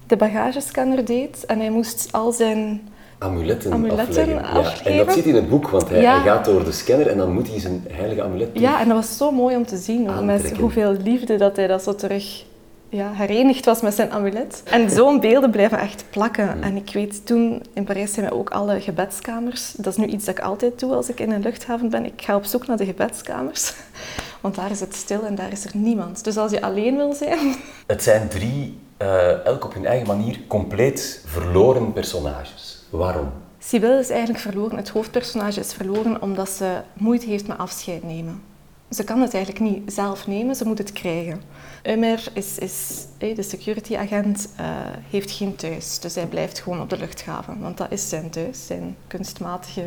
de 0.07 0.17
bagagescanner 0.17 1.05
deed 1.05 1.45
en 1.47 1.59
hij 1.59 1.71
moest 1.71 2.13
al 2.13 2.33
zijn... 2.33 2.89
Amuletten, 3.25 3.73
Amuletten 3.73 4.45
afleggen. 4.45 4.93
Ja. 4.93 4.99
En 5.01 5.07
dat 5.07 5.15
zit 5.15 5.25
in 5.25 5.35
het 5.35 5.49
boek, 5.49 5.69
want 5.69 5.89
hij, 5.89 6.01
Ja. 6.01 6.15
hij 6.15 6.31
gaat 6.33 6.45
door 6.45 6.65
de 6.65 6.73
scanner 6.73 7.07
en 7.07 7.19
dan 7.19 7.33
moet 7.33 7.49
hij 7.49 7.61
zijn 7.61 7.85
heilige 7.91 8.23
amulet. 8.23 8.49
Ja, 8.53 8.81
en 8.81 8.89
dat 8.89 8.97
was 8.97 9.17
zo 9.17 9.31
mooi 9.31 9.57
om 9.57 9.67
te 9.67 9.77
zien. 9.77 10.11
hoe 10.11 10.25
Met 10.25 10.57
hoeveel 10.57 10.97
liefde 11.05 11.37
dat 11.37 11.57
hij 11.57 11.67
dat 11.67 11.83
zo 11.83 11.95
terug 11.95 12.45
ja, 12.89 13.11
herenigd 13.13 13.65
was 13.65 13.81
met 13.81 13.95
zijn 13.95 14.13
amulet. 14.13 14.63
En 14.65 14.91
zo'n 14.91 15.21
beelden 15.21 15.51
blijven 15.51 15.79
echt 15.79 16.05
plakken. 16.11 16.63
En 16.63 16.77
ik 16.77 16.91
weet, 16.93 17.27
toen 17.27 17.63
in 17.73 17.85
Parijs 17.85 18.13
zijn 18.13 18.27
we 18.27 18.35
ook 18.35 18.51
alle 18.51 18.81
gebedskamers. 18.81 19.73
Dat 19.77 19.93
is 19.93 19.97
nu 19.97 20.07
iets 20.07 20.25
dat 20.25 20.39
ik 20.39 20.45
altijd 20.45 20.81
doe 20.81 20.95
als 20.95 21.09
ik 21.09 21.21
in 21.21 21.31
een 21.31 21.43
luchthaven 21.43 21.91
ben. 21.91 22.05
Ik 22.05 22.23
ga 22.23 22.37
op 22.37 22.45
zoek 22.45 22.67
naar 22.67 22.77
de 22.77 22.85
gebedskamers. 22.85 23.73
Want 24.41 24.55
daar 24.55 24.71
is 24.71 24.81
het 24.81 24.95
stil 24.95 25.25
en 25.27 25.35
daar 25.35 25.53
is 25.53 25.65
er 25.65 25.71
niemand. 25.75 26.25
Dus 26.25 26.37
als 26.37 26.51
je 26.51 26.63
alleen 26.63 26.97
wil 26.97 27.13
zijn... 27.13 27.39
Het 27.87 28.03
zijn 28.03 28.29
drie, 28.29 28.79
eh, 28.97 29.45
elk 29.47 29.65
op 29.65 29.75
hun 29.75 29.87
eigen 29.87 30.07
manier, 30.07 30.39
compleet 30.47 31.23
verloren 31.27 31.93
personages. 31.93 32.74
Waarom? 32.91 33.33
Sibyl 33.59 33.99
is 33.99 34.11
eigenlijk 34.11 34.41
verloren. 34.41 34.77
Het 34.77 34.89
hoofdpersonage 34.89 35.61
is 35.61 35.73
verloren 35.73 36.23
omdat 36.23 36.49
ze 36.49 36.81
moeite 36.93 37.27
heeft 37.27 37.47
met 37.47 37.59
afscheid 37.59 38.03
nemen. 38.03 38.43
Ze 38.91 39.05
kan 39.05 39.21
het 39.21 39.35
eigenlijk 39.35 39.65
niet 39.65 39.93
zelf 39.93 40.27
nemen, 40.27 40.57
ze 40.57 40.67
moet 40.67 40.79
het 40.79 40.93
krijgen. 40.93 41.43
Umer 41.83 42.31
is, 42.33 42.59
is 42.59 43.07
de 43.19 43.43
security 43.43 43.97
agent, 43.97 44.49
eh, 44.57 44.67
heeft 45.11 45.31
geen 45.31 45.57
thuis. 45.57 45.99
Dus 45.99 46.15
hij 46.15 46.27
blijft 46.27 46.59
gewoon 46.59 46.81
op 46.81 46.91
de 46.91 46.99
luchthaven. 46.99 47.61
Want 47.61 47.77
dat 47.77 47.93
is 47.93 48.09
zijn 48.09 48.31
thuis, 48.31 48.67
zijn 48.67 48.97
kunstmatige 49.07 49.87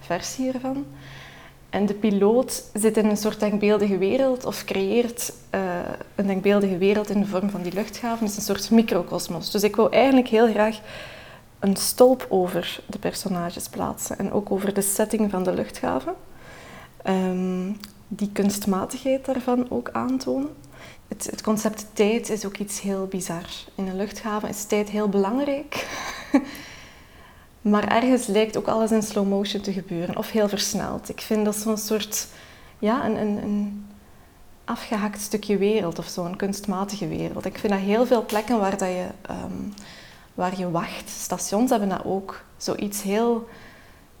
versie 0.00 0.52
ervan. 0.52 0.86
En 1.70 1.86
de 1.86 1.94
piloot 1.94 2.64
zit 2.72 2.96
in 2.96 3.08
een 3.08 3.16
soort 3.16 3.40
denkbeeldige 3.40 3.98
wereld 3.98 4.44
of 4.44 4.64
creëert 4.64 5.32
eh, 5.50 5.60
een 6.14 6.26
denkbeeldige 6.26 6.78
wereld 6.78 7.10
in 7.10 7.20
de 7.20 7.26
vorm 7.26 7.50
van 7.50 7.62
die 7.62 7.72
luchthaven. 7.72 8.26
Het 8.26 8.30
is 8.30 8.36
een 8.36 8.54
soort 8.54 8.70
microcosmos. 8.70 9.50
Dus 9.50 9.62
ik 9.62 9.76
wou 9.76 9.92
eigenlijk 9.92 10.28
heel 10.28 10.48
graag 10.48 10.80
een 11.64 11.76
stolp 11.76 12.26
over 12.28 12.80
de 12.86 12.98
personages 12.98 13.68
plaatsen 13.68 14.18
en 14.18 14.32
ook 14.32 14.50
over 14.50 14.74
de 14.74 14.82
setting 14.82 15.30
van 15.30 15.42
de 15.42 15.52
luchthaven. 15.52 16.14
Ehm, 17.02 17.72
die 18.08 18.30
kunstmatigheid 18.32 19.24
daarvan 19.24 19.70
ook 19.70 19.90
aantonen. 19.92 20.50
Het, 21.08 21.28
het 21.30 21.42
concept 21.42 21.86
tijd 21.92 22.28
is 22.28 22.44
ook 22.46 22.56
iets 22.56 22.80
heel 22.80 23.06
bizar. 23.06 23.46
In 23.74 23.86
een 23.86 23.96
luchthaven 23.96 24.48
is 24.48 24.64
tijd 24.64 24.90
heel 24.90 25.08
belangrijk. 25.08 25.88
maar 27.72 27.88
ergens 27.88 28.26
lijkt 28.26 28.56
ook 28.56 28.66
alles 28.66 28.90
in 28.90 29.02
slow 29.02 29.28
motion 29.28 29.62
te 29.62 29.72
gebeuren 29.72 30.16
of 30.16 30.30
heel 30.30 30.48
versneld. 30.48 31.08
Ik 31.08 31.20
vind 31.20 31.44
dat 31.44 31.56
zo'n 31.56 31.78
soort 31.78 32.26
ja, 32.78 33.04
een, 33.04 33.16
een, 33.16 33.42
een 33.42 33.86
afgehakt 34.64 35.20
stukje 35.20 35.56
wereld 35.56 35.98
of 35.98 36.08
zo, 36.08 36.24
een 36.24 36.36
kunstmatige 36.36 37.08
wereld. 37.08 37.44
Ik 37.44 37.58
vind 37.58 37.72
dat 37.72 37.82
heel 37.82 38.06
veel 38.06 38.24
plekken 38.24 38.58
waar, 38.58 38.78
dat 38.78 38.88
je, 38.88 39.06
ehm, 39.22 39.62
waar 40.34 40.58
je 40.58 40.70
wacht, 40.70 41.08
stations 41.08 41.70
hebben 41.70 41.88
dat 41.88 42.04
ook. 42.04 42.44
Zoiets 42.56 43.02
heel... 43.02 43.48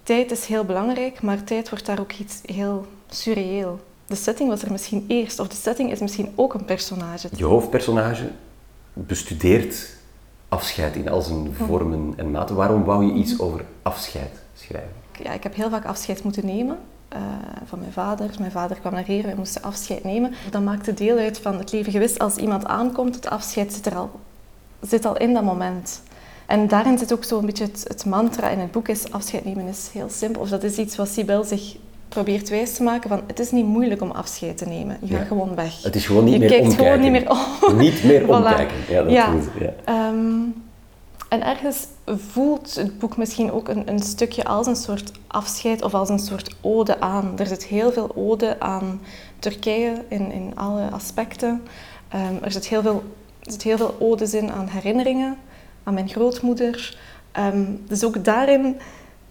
Tijd 0.02 0.30
is 0.30 0.46
heel 0.46 0.64
belangrijk, 0.64 1.22
maar 1.22 1.44
tijd 1.44 1.68
wordt 1.68 1.86
daar 1.86 2.00
ook 2.00 2.12
iets 2.12 2.40
heel 2.44 2.86
surreëel. 3.08 3.80
De 4.06 4.14
setting 4.14 4.48
was 4.48 4.62
er 4.62 4.72
misschien 4.72 5.04
eerst, 5.08 5.38
of 5.38 5.48
de 5.48 5.56
setting 5.56 5.90
is 5.90 6.00
misschien 6.00 6.32
ook 6.34 6.54
een 6.54 6.64
personage. 6.64 7.28
Je 7.36 7.44
hoofdpersonage 7.44 8.30
bestudeert 8.92 9.96
afscheid 10.48 10.96
in 10.96 11.08
al 11.08 11.22
zijn 11.22 11.54
vormen 11.54 12.12
en 12.16 12.30
maten. 12.30 12.56
Waarom 12.56 12.84
wou 12.84 13.04
je 13.04 13.12
iets 13.12 13.40
over 13.40 13.64
afscheid 13.82 14.30
schrijven? 14.54 14.92
Ja, 15.22 15.32
ik 15.32 15.42
heb 15.42 15.54
heel 15.54 15.70
vaak 15.70 15.84
afscheid 15.84 16.22
moeten 16.22 16.46
nemen 16.46 16.78
eh, 17.08 17.20
van 17.64 17.78
mijn 17.78 17.92
vader. 17.92 18.30
Mijn 18.38 18.50
vader 18.50 18.76
kwam 18.76 18.92
naar 18.92 19.04
hier, 19.04 19.22
wij 19.22 19.34
moesten 19.34 19.62
afscheid 19.62 20.04
nemen. 20.04 20.34
Dat 20.50 20.62
maakte 20.62 20.94
deel 20.94 21.18
uit 21.18 21.38
van 21.38 21.58
het 21.58 21.72
leven 21.72 21.92
gewist. 21.92 22.18
Als 22.18 22.36
iemand 22.36 22.64
aankomt, 22.64 23.14
het 23.14 23.28
afscheid 23.28 23.72
zit, 23.72 23.86
er 23.86 23.96
al, 23.96 24.10
zit 24.88 25.04
al 25.04 25.16
in 25.16 25.34
dat 25.34 25.42
moment. 25.42 26.02
En 26.46 26.68
daarin 26.68 26.98
zit 26.98 27.12
ook 27.12 27.24
zo'n 27.24 27.46
beetje 27.46 27.64
het, 27.64 27.84
het 27.88 28.04
mantra 28.04 28.48
in 28.48 28.58
het 28.58 28.70
boek 28.70 28.88
is 28.88 29.12
afscheid 29.12 29.44
nemen 29.44 29.66
is 29.66 29.90
heel 29.92 30.08
simpel. 30.10 30.42
Of 30.42 30.48
dat 30.48 30.62
is 30.62 30.76
iets 30.76 30.96
wat 30.96 31.08
Sibel 31.08 31.44
zich 31.44 31.76
probeert 32.08 32.48
wijs 32.48 32.74
te 32.74 32.82
maken 32.82 33.08
van 33.08 33.20
het 33.26 33.38
is 33.38 33.50
niet 33.50 33.66
moeilijk 33.66 34.02
om 34.02 34.10
afscheid 34.10 34.56
te 34.58 34.64
nemen. 34.68 34.96
Je 35.00 35.12
Ja. 35.12 35.18
gaat 35.18 35.26
gewoon 35.26 35.54
weg. 35.54 35.82
Het 35.82 35.96
is 35.96 36.06
gewoon 36.06 36.24
niet 36.24 36.32
je 36.32 36.38
meer 36.38 36.48
kijkt 36.48 36.64
omkijken. 36.64 36.86
gewoon 36.86 37.12
niet 37.12 37.22
meer 37.22 37.30
om. 37.70 37.76
Niet 37.76 38.04
meer 38.04 38.22
Voilà. 38.26 38.28
omkijken. 38.28 38.76
Ja, 38.88 39.02
dat 39.02 39.12
Ja. 39.12 39.32
is 39.32 39.44
het, 39.44 39.52
ja. 39.60 39.72
Ehm, 39.84 40.40
en 41.28 41.42
ergens 41.46 41.86
voelt 42.06 42.74
het 42.74 42.98
boek 42.98 43.16
misschien 43.16 43.52
ook 43.52 43.68
een, 43.68 43.88
een 43.88 43.98
stukje 44.02 44.44
als 44.44 44.66
een 44.66 44.76
soort 44.76 45.12
afscheid 45.26 45.82
of 45.82 45.94
als 45.94 46.08
een 46.08 46.18
soort 46.18 46.54
ode 46.60 47.00
aan. 47.00 47.32
Er 47.36 47.46
zit 47.46 47.64
heel 47.64 47.92
veel 47.92 48.10
ode 48.16 48.60
aan 48.60 49.00
Turkije 49.38 50.04
in, 50.08 50.32
in 50.32 50.52
alle 50.54 50.90
aspecten. 50.90 51.62
Ehm, 52.08 52.34
er, 52.42 52.50
zit 52.52 52.66
heel 52.66 52.82
veel, 52.82 53.02
er 53.44 53.52
zit 53.52 53.62
heel 53.62 53.76
veel 53.76 53.96
odes 53.98 54.34
in 54.34 54.50
aan 54.50 54.66
herinneringen, 54.66 55.36
aan 55.82 55.94
mijn 55.94 56.08
grootmoeder. 56.08 56.98
Ehm, 57.32 57.64
dus 57.88 58.04
ook 58.04 58.24
daarin, 58.24 58.76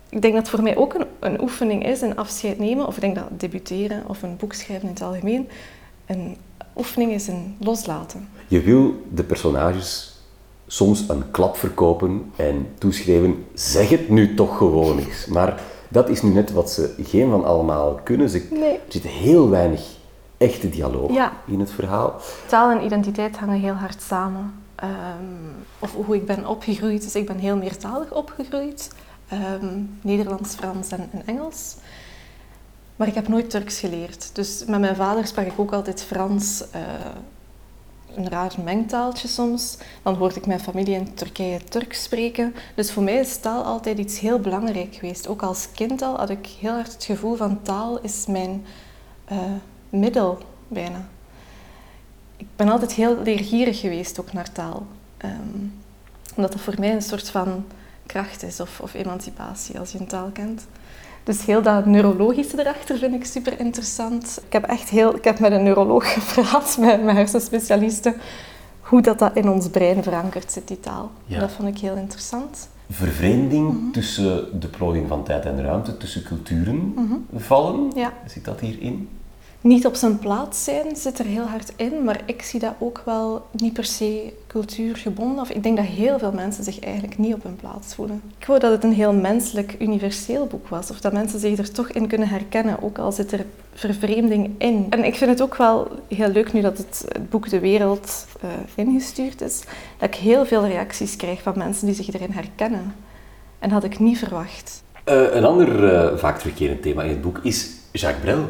ik 0.09 0.21
denk 0.21 0.33
dat 0.33 0.41
het 0.41 0.49
voor 0.49 0.63
mij 0.63 0.77
ook 0.77 0.93
een, 0.93 1.05
een 1.19 1.41
oefening 1.41 1.85
is, 1.85 2.01
een 2.01 2.15
afscheid 2.15 2.59
nemen. 2.59 2.87
Of 2.87 2.95
ik 2.95 3.01
denk 3.01 3.15
dat 3.15 3.39
debuteren 3.39 4.03
of 4.07 4.21
een 4.21 4.37
boek 4.37 4.53
schrijven 4.53 4.87
in 4.87 4.93
het 4.93 5.03
algemeen 5.03 5.47
een 6.05 6.37
oefening 6.75 7.11
is 7.11 7.27
in 7.27 7.55
loslaten. 7.59 8.27
Je 8.47 8.61
wil 8.61 9.03
de 9.13 9.23
personages 9.23 10.13
soms 10.67 11.09
een 11.09 11.31
klap 11.31 11.57
verkopen 11.57 12.31
en 12.35 12.67
toeschrijven, 12.77 13.45
zeg 13.53 13.89
het 13.89 14.09
nu 14.09 14.35
toch 14.35 14.57
gewoon 14.57 14.99
eens. 14.99 15.25
Maar 15.25 15.61
dat 15.87 16.09
is 16.09 16.21
nu 16.21 16.29
net 16.29 16.51
wat 16.51 16.71
ze 16.71 16.93
geen 17.03 17.29
van 17.29 17.45
allemaal 17.45 17.99
kunnen. 18.03 18.29
Ze, 18.29 18.47
Nee. 18.51 18.73
Er 18.73 18.79
zit 18.87 19.07
heel 19.07 19.49
weinig 19.49 19.81
echte 20.43 20.69
dialoog 20.69 21.13
Ja. 21.13 21.31
in 21.45 21.59
het 21.59 21.71
verhaal. 21.71 22.15
Taal 22.47 22.71
en 22.71 22.85
identiteit 22.85 23.37
hangen 23.37 23.59
heel 23.59 23.73
hard 23.73 24.01
samen. 24.01 24.53
Ehm, 24.75 24.91
of 25.79 25.93
hoe 25.93 26.15
ik 26.15 26.25
ben 26.25 26.47
opgegroeid. 26.47 27.01
Dus 27.01 27.15
ik 27.15 27.25
ben 27.25 27.37
heel 27.37 27.57
meertalig 27.57 28.11
opgegroeid. 28.13 28.89
Ehm, 29.27 29.79
Nederlands, 30.01 30.55
Frans 30.55 30.89
en, 30.91 31.09
en 31.11 31.21
Engels. 31.25 31.75
Maar 32.95 33.07
ik 33.07 33.15
heb 33.15 33.27
nooit 33.27 33.49
Turks 33.49 33.79
geleerd. 33.79 34.29
Dus 34.35 34.63
met 34.67 34.79
mijn 34.79 34.95
vader 34.95 35.27
sprak 35.27 35.45
ik 35.45 35.59
ook 35.59 35.73
altijd 35.73 36.03
Frans. 36.03 36.63
eh, 36.71 36.81
een 38.15 38.29
raar 38.29 38.53
mengtaaltje 38.63 39.27
soms. 39.27 39.77
Dan 40.03 40.15
hoorde 40.15 40.35
ik 40.35 40.45
mijn 40.45 40.59
familie 40.59 40.95
in 40.95 41.13
Turkije 41.13 41.63
Turks 41.63 42.03
spreken. 42.03 42.55
Dus 42.75 42.91
voor 42.91 43.03
mij 43.03 43.15
is 43.19 43.37
taal 43.37 43.63
altijd 43.63 43.97
iets 43.97 44.19
heel 44.19 44.39
belangrijk 44.39 44.95
geweest. 44.95 45.27
Ook 45.27 45.41
als 45.43 45.67
kind 45.75 46.01
al 46.01 46.15
had 46.17 46.29
ik 46.29 46.47
heel 46.59 46.73
hard 46.73 46.93
het 46.93 47.03
gevoel 47.03 47.35
van 47.35 47.61
taal 47.61 47.99
is 48.01 48.25
mijn 48.25 48.65
eh, 49.25 49.37
middel 49.99 50.37
bijna. 50.67 51.05
Ik 52.37 52.45
ben 52.55 52.69
altijd 52.69 52.93
heel 52.93 53.17
leergierig 53.23 53.79
geweest 53.79 54.19
ook 54.19 54.33
naar 54.33 54.51
taal. 54.51 54.85
Ehm, 55.17 55.31
omdat 56.35 56.51
dat 56.51 56.61
voor 56.61 56.73
mij 56.79 56.93
een 56.93 57.01
soort 57.01 57.29
van 57.29 57.65
kracht 58.05 58.43
is 58.43 58.59
of, 58.59 58.79
of 58.79 58.93
emancipatie 58.93 59.79
als 59.79 59.91
je 59.91 59.99
een 59.99 60.07
taal 60.07 60.29
kent. 60.33 60.67
Dus 61.23 61.45
heel 61.45 61.61
dat 61.61 61.85
neurologische 61.85 62.59
erachter 62.59 62.97
vind 62.97 63.13
ik 63.13 63.25
super 63.25 63.59
interessant. 63.59 64.39
Ik 64.45 64.53
heb 64.53 64.63
echt 64.63 64.89
heel, 64.89 65.15
ik 65.15 65.23
heb 65.23 65.39
met 65.39 65.51
een 65.51 65.63
neuroloog 65.63 66.13
gepraat, 66.19 66.77
met 66.79 67.03
mijn 67.03 67.15
hersenspecialisten, 67.15 68.15
hoe 68.79 69.01
dat, 69.01 69.19
dat 69.19 69.35
in 69.35 69.49
ons 69.49 69.69
brein 69.69 70.03
verankerd 70.03 70.51
zit, 70.51 70.67
die 70.67 70.79
taal. 70.79 71.11
Ja. 71.25 71.39
Dat 71.39 71.51
vond 71.51 71.67
ik 71.67 71.77
heel 71.77 71.95
interessant. 71.95 72.69
Vervreemding 72.89 73.73
Mhm. 73.73 73.91
tussen 73.91 74.59
de 74.59 74.67
plooiing 74.67 75.07
van 75.07 75.23
tijd 75.23 75.45
en 75.45 75.61
ruimte, 75.63 75.97
tussen 75.97 76.23
culturen 76.23 76.93
vallen. 77.35 77.91
Ja. 77.95 78.13
Zit 78.27 78.45
dat 78.45 78.59
hierin? 78.59 79.09
Niet 79.63 79.85
op 79.85 79.95
zijn 79.95 80.19
plaats 80.19 80.63
zijn 80.63 80.95
zit 80.95 81.19
er 81.19 81.25
heel 81.25 81.45
hard 81.45 81.73
in, 81.75 82.03
maar 82.03 82.21
ik 82.25 82.41
zie 82.41 82.59
dat 82.59 82.73
ook 82.79 83.01
wel 83.05 83.45
niet 83.51 83.73
per 83.73 83.85
se 83.85 84.33
cultuurgebonden. 84.47 85.39
Of 85.39 85.49
ik 85.49 85.63
denk 85.63 85.77
dat 85.77 85.85
heel 85.85 86.19
veel 86.19 86.31
mensen 86.31 86.63
zich 86.63 86.79
eigenlijk 86.79 87.17
niet 87.17 87.33
op 87.33 87.43
hun 87.43 87.55
plaats 87.55 87.95
voelen. 87.95 88.21
Ik 88.39 88.45
wou 88.45 88.59
dat 88.59 88.71
het 88.71 88.83
een 88.83 88.93
heel 88.93 89.13
menselijk, 89.13 89.75
universeel 89.79 90.45
boek 90.45 90.67
was, 90.67 90.89
of 90.89 91.01
dat 91.01 91.13
mensen 91.13 91.39
zich 91.39 91.57
er 91.57 91.71
toch 91.71 91.89
in 91.89 92.07
kunnen 92.07 92.27
herkennen, 92.27 92.81
ook 92.81 92.97
al 92.97 93.11
zit 93.11 93.31
er 93.31 93.45
vervreemding 93.73 94.49
in. 94.57 94.85
En 94.89 95.03
ik 95.03 95.15
vind 95.15 95.29
het 95.29 95.41
ook 95.41 95.55
wel 95.55 95.87
heel 96.07 96.29
leuk 96.29 96.53
nu 96.53 96.61
dat 96.61 96.77
het, 96.77 97.05
het 97.07 97.29
boek 97.29 97.49
De 97.49 97.59
Wereld 97.59 98.27
uh, 98.43 98.49
ingestuurd 98.75 99.41
is, 99.41 99.63
dat 99.97 100.09
ik 100.09 100.15
heel 100.15 100.45
veel 100.45 100.65
reacties 100.65 101.15
krijg 101.15 101.41
van 101.41 101.53
mensen 101.57 101.85
die 101.85 101.95
zich 101.95 102.13
erin 102.13 102.31
herkennen. 102.31 102.95
En 103.59 103.69
dat 103.69 103.81
had 103.81 103.83
ik 103.83 103.99
niet 103.99 104.17
verwacht. 104.17 104.83
Uh, 105.05 105.35
een 105.35 105.45
ander 105.45 105.93
uh, 105.93 106.17
vaak 106.17 106.39
terugkerend 106.39 106.81
thema 106.81 107.03
in 107.03 107.09
het 107.09 107.21
boek 107.21 107.39
is 107.43 107.69
Jacques 107.91 108.23
Brel. 108.23 108.49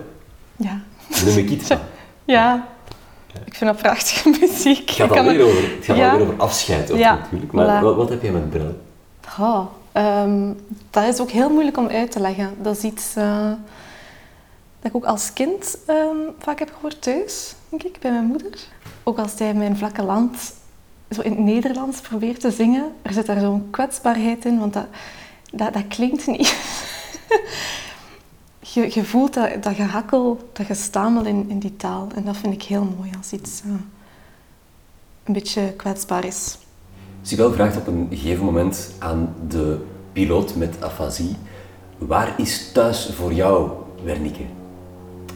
Ja. 0.56 0.82
Noem 1.26 1.38
ik 1.38 1.50
iets. 1.50 1.70
Ja. 2.26 2.68
Ik 3.46 3.56
vind 3.56 3.72
dat 3.72 3.82
prachtige 3.82 4.30
muziek. 4.39 4.89
Het 4.89 4.98
gaat 4.98 5.18
alweer 5.18 5.46
over, 5.46 5.62
het 5.76 5.86
gaat 5.86 5.98
ja. 5.98 6.13
over 6.13 6.34
afscheid 6.38 6.92
ook, 6.92 6.98
ja. 6.98 7.16
natuurlijk. 7.16 7.52
Maar 7.52 7.84
wat, 7.84 7.96
wat, 7.96 8.10
heb 8.10 8.22
jij 8.22 8.32
met 8.32 8.50
Brel? 8.50 8.82
Oh, 9.39 9.66
um, 9.94 10.60
dat 10.89 11.04
is 11.04 11.20
ook 11.20 11.30
heel 11.30 11.50
moeilijk 11.50 11.78
om 11.78 11.88
uit 11.88 12.12
te 12.12 12.20
leggen. 12.20 12.50
Dat 12.62 12.78
is 12.78 12.84
iets 12.84 13.18
uh, 13.18 13.52
dat 14.80 14.92
ik 14.92 14.96
ook 14.96 15.06
als 15.06 15.34
kind 15.34 15.78
um, 15.88 16.18
vaak 16.39 16.60
heb 16.60 16.72
gehoord 16.74 17.02
thuis, 17.02 17.56
denk 17.70 17.84
ik, 17.84 18.00
bij 18.00 18.12
mijn 18.12 18.26
moeder. 18.26 18.60
Ook 19.04 19.18
als 19.18 19.32
hij 19.38 19.54
mijn 19.54 19.78
vlakke 19.78 20.04
land 20.04 20.54
zo 21.12 21.22
in 21.22 21.32
het 21.32 21.39
Nederlands 21.39 22.00
probeert 22.02 22.39
te 22.39 22.52
zingen, 22.52 22.92
er 23.02 23.13
zit 23.13 23.26
daar 23.26 23.39
zo'n 23.39 23.68
kwetsbaarheid 23.72 24.46
in, 24.46 24.60
want 24.60 24.74
dat, 24.74 24.86
dat, 25.52 25.74
dat 25.74 25.88
klinkt 25.88 26.28
niet. 26.28 26.56
Je, 28.74 28.90
je 28.94 29.04
voelt 29.04 29.34
dat, 29.34 29.64
dat 29.64 29.76
gehakkel, 29.76 30.50
dat 30.54 30.66
gestamel 30.66 31.26
in, 31.26 31.46
in 31.50 31.60
die 31.60 31.76
taal. 31.76 32.08
En 32.16 32.24
dat 32.24 32.38
vind 32.38 32.54
ik 32.54 32.64
heel 32.64 32.94
mooi 32.98 33.12
als 33.18 33.32
iets 33.32 33.62
uh, 33.66 33.72
een 35.24 35.34
beetje 35.34 35.74
kwetsbaar 35.74 36.26
is. 36.26 36.58
Sibel 37.22 37.54
vraagt 37.54 37.78
op 37.78 37.88
een 37.88 38.08
gegeven 38.10 38.46
moment 38.46 38.92
aan 39.00 39.36
de 39.48 39.86
piloot 40.14 40.56
met 40.56 40.84
afasie: 40.84 41.36
Waar 41.98 42.34
is 42.38 42.72
thuis 42.72 43.12
voor 43.14 43.34
jou, 43.34 43.72
Wernike? 44.04 44.44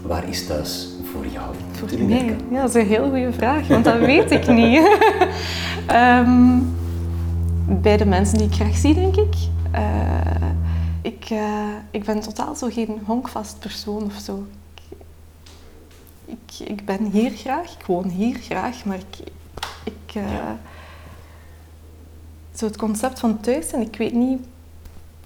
Waar 0.01 0.29
is 0.29 0.47
thuis 0.47 0.87
voor 1.11 1.25
jou? 1.27 1.55
Voor 1.71 1.99
mij? 2.07 2.35
Ja, 2.51 2.61
dat 2.61 2.69
is 2.69 2.81
een 2.81 2.87
heel 2.87 3.09
goede 3.09 3.33
vraag, 3.33 3.67
want 3.67 3.85
dat 3.85 3.99
weet 3.99 4.31
ik 4.31 4.47
niet. 4.47 4.87
um, 5.91 6.75
bij 7.81 7.97
de 7.97 8.05
mensen 8.05 8.37
die 8.37 8.47
ik 8.47 8.53
graag 8.53 8.75
zie, 8.75 8.93
denk 8.93 9.15
ik. 9.15 9.35
Uh, 9.75 9.81
ik, 11.27 11.37
uh, 11.37 11.75
ik 11.91 12.03
ben 12.03 12.19
totaal 12.19 12.55
zo 12.55 12.69
geen 12.69 13.01
honkvast 13.05 13.59
persoon 13.59 14.03
of 14.03 14.13
zo. 14.13 14.47
Ik, 16.25 16.39
ik, 16.59 16.67
ik, 16.67 16.85
ben 16.85 17.05
hier 17.05 17.31
graag, 17.31 17.73
ik 17.79 17.85
woon 17.85 18.09
hier 18.09 18.35
graag, 18.35 18.85
maar 18.85 18.97
ik... 18.97 19.31
ik 19.83 20.15
uh, 20.15 20.51
zo 22.53 22.65
het 22.65 22.77
concept 22.77 23.19
van 23.19 23.39
thuis 23.39 23.71
en 23.71 23.81
ik 23.81 23.95
weet 23.95 24.13
niet 24.13 24.47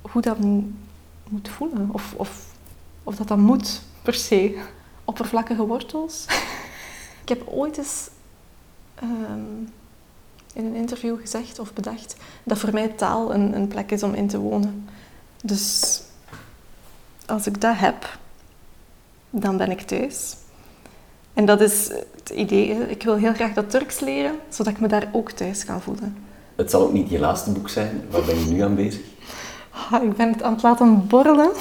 hoe 0.02 0.22
dat 0.22 0.38
moet 1.30 1.50
voelen. 1.50 1.90
Of, 1.92 2.14
of, 2.18 2.46
of 3.04 3.16
dat 3.16 3.28
dat 3.28 3.38
moet, 3.38 3.82
per 4.02 4.14
se. 4.14 4.64
Oppervlakkige 5.06 5.66
wortels. 5.66 6.26
ik 7.24 7.30
heb 7.30 7.48
ooit 7.48 7.78
eens 7.78 8.10
um, 9.04 9.70
in 10.54 10.66
een 10.66 10.76
interview 10.76 11.20
gezegd 11.20 11.60
of 11.60 11.74
bedacht 11.74 12.16
dat 12.44 12.58
voor 12.58 12.74
mij 12.74 12.88
taal 12.88 13.34
een, 13.34 13.56
een 13.56 13.68
plek 13.68 13.92
is 13.92 14.04
om 14.04 14.14
in 14.14 14.28
te 14.28 14.40
wonen. 14.40 14.90
Dus 15.44 16.00
als 17.26 17.48
ik 17.48 17.62
dat 17.62 17.78
heb, 17.78 18.18
dan 19.30 19.58
ben 19.58 19.72
ik 19.72 19.82
thuis. 19.82 20.36
En 21.34 21.46
dat 21.46 21.62
is 21.62 21.88
het 22.16 22.30
idee. 22.30 22.90
Ik 22.90 23.04
wil 23.04 23.16
heel 23.16 23.34
graag 23.34 23.54
dat 23.54 23.70
Turks 23.70 24.00
leren, 24.00 24.36
zodat 24.50 24.74
ik 24.74 24.80
me 24.80 24.88
daar 24.88 25.10
ook 25.12 25.32
thuis 25.32 25.66
kan 25.66 25.82
voelen. 25.82 26.16
Het 26.56 26.70
zal 26.70 26.82
ook 26.82 26.94
niet 26.94 27.10
je 27.10 27.20
laatste 27.20 27.52
boek 27.52 27.70
zijn. 27.70 28.02
Waar 28.10 28.26
ben 28.26 28.40
je 28.40 28.46
nu 28.46 28.62
aan 28.62 28.76
bezig? 28.76 29.02
Ik 30.02 30.16
ben 30.16 30.32
het 30.32 30.44
aan 30.44 30.54
het 30.54 30.62
laten 30.62 31.08
borrelen. 31.08 31.52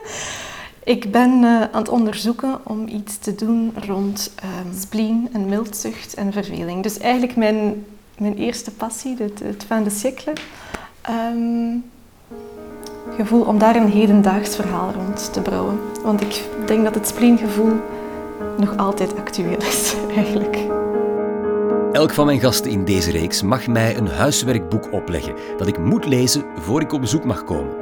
ik 0.84 1.10
ben 1.10 1.42
uh, 1.42 1.60
aan 1.60 1.68
het 1.72 1.88
onderzoeken 1.88 2.66
om 2.66 2.88
iets 2.88 3.18
te 3.18 3.34
doen 3.34 3.72
rond 3.86 4.32
um, 4.44 4.78
spleen 4.78 5.28
en 5.32 5.48
mildzucht 5.48 6.14
en 6.14 6.32
verveling. 6.32 6.82
Dus 6.82 6.98
eigenlijk 6.98 7.36
mijn, 7.36 7.86
mijn 8.18 8.36
eerste 8.36 8.70
passie, 8.70 9.16
het, 9.18 9.38
het 9.38 9.64
fin 9.64 9.82
de 9.82 9.90
siècle. 9.90 10.32
Um, 11.10 11.84
gevoel 13.16 13.42
om 13.42 13.58
daar 13.58 13.76
een 13.76 13.90
hedendaags 13.90 14.56
verhaal 14.56 14.92
rond 14.92 15.32
te 15.32 15.40
brouwen. 15.40 15.80
Want 16.02 16.20
ik 16.20 16.48
denk 16.66 16.84
dat 16.84 16.94
het 16.94 17.06
spleengevoel 17.06 17.72
nog 18.58 18.76
altijd 18.76 19.18
actueel 19.18 19.56
is, 19.56 19.94
eigenlijk. 20.16 20.58
Elk 21.92 22.12
van 22.12 22.26
mijn 22.26 22.40
gasten 22.40 22.70
in 22.70 22.84
deze 22.84 23.10
reeks 23.10 23.42
mag 23.42 23.66
mij 23.66 23.96
een 23.96 24.08
huiswerkboek 24.08 24.92
opleggen 24.92 25.34
dat 25.56 25.66
ik 25.66 25.78
moet 25.78 26.06
lezen 26.06 26.44
voor 26.60 26.80
ik 26.80 26.92
op 26.92 27.00
bezoek 27.00 27.24
mag 27.24 27.44
komen. 27.44 27.74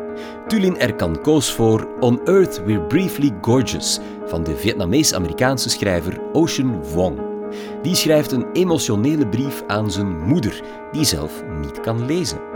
Tulin 0.46 0.78
Erkan 0.78 1.20
koos 1.20 1.52
voor 1.52 1.88
On 2.00 2.20
Earth 2.24 2.64
We're 2.64 2.80
Briefly 2.80 3.32
Gorgeous 3.40 4.00
van 4.26 4.44
de 4.44 4.56
Vietnamees-Amerikaanse 4.56 5.70
schrijver 5.70 6.20
Ocean 6.32 6.80
Vuong. 6.84 7.18
Die 7.82 7.94
schrijft 7.94 8.32
een 8.32 8.46
emotionele 8.52 9.26
brief 9.26 9.62
aan 9.66 9.90
zijn 9.90 10.18
moeder, 10.18 10.62
die 10.92 11.04
zelf 11.04 11.42
niet 11.60 11.80
kan 11.80 12.06
lezen. 12.06 12.48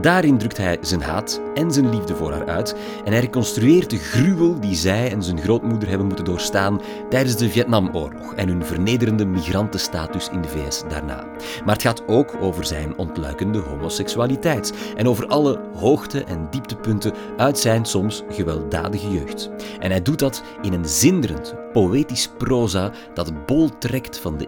Daarin 0.00 0.38
drukt 0.38 0.56
hij 0.56 0.78
zijn 0.80 1.02
haat 1.02 1.40
en 1.54 1.72
zijn 1.72 1.90
liefde 1.90 2.16
voor 2.16 2.32
haar 2.32 2.48
uit 2.48 2.74
en 3.04 3.12
hij 3.12 3.20
reconstrueert 3.20 3.90
de 3.90 3.98
gruwel 3.98 4.60
die 4.60 4.74
zij 4.74 5.10
en 5.10 5.22
zijn 5.22 5.40
grootmoeder 5.40 5.88
hebben 5.88 6.06
moeten 6.06 6.24
doorstaan 6.24 6.80
tijdens 7.08 7.36
de 7.36 7.50
Vietnamoorlog 7.50 8.34
en 8.34 8.48
hun 8.48 8.64
vernederende 8.64 9.24
migrantenstatus 9.24 10.28
in 10.28 10.42
de 10.42 10.48
VS 10.48 10.82
daarna. 10.88 11.24
Maar 11.64 11.74
het 11.74 11.82
gaat 11.82 12.08
ook 12.08 12.36
over 12.40 12.64
zijn 12.64 12.96
ontluikende 12.98 13.58
homoseksualiteit 13.58 14.72
en 14.96 15.08
over 15.08 15.26
alle 15.26 15.60
hoogte- 15.74 16.24
en 16.24 16.46
dieptepunten 16.50 17.12
uit 17.36 17.58
zijn 17.58 17.84
soms 17.84 18.22
gewelddadige 18.28 19.10
jeugd. 19.10 19.50
En 19.78 19.90
hij 19.90 20.02
doet 20.02 20.18
dat 20.18 20.42
in 20.62 20.72
een 20.72 20.88
zinderend, 20.88 21.54
poëtisch 21.72 22.30
proza 22.38 22.92
dat 23.14 23.46
bol 23.46 23.78
trekt 23.78 24.18
van 24.18 24.38
de 24.38 24.46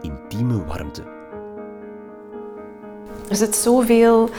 warmte. 0.67 1.03
Er 3.29 3.37
zit 3.37 3.57
zoveel 3.57 4.31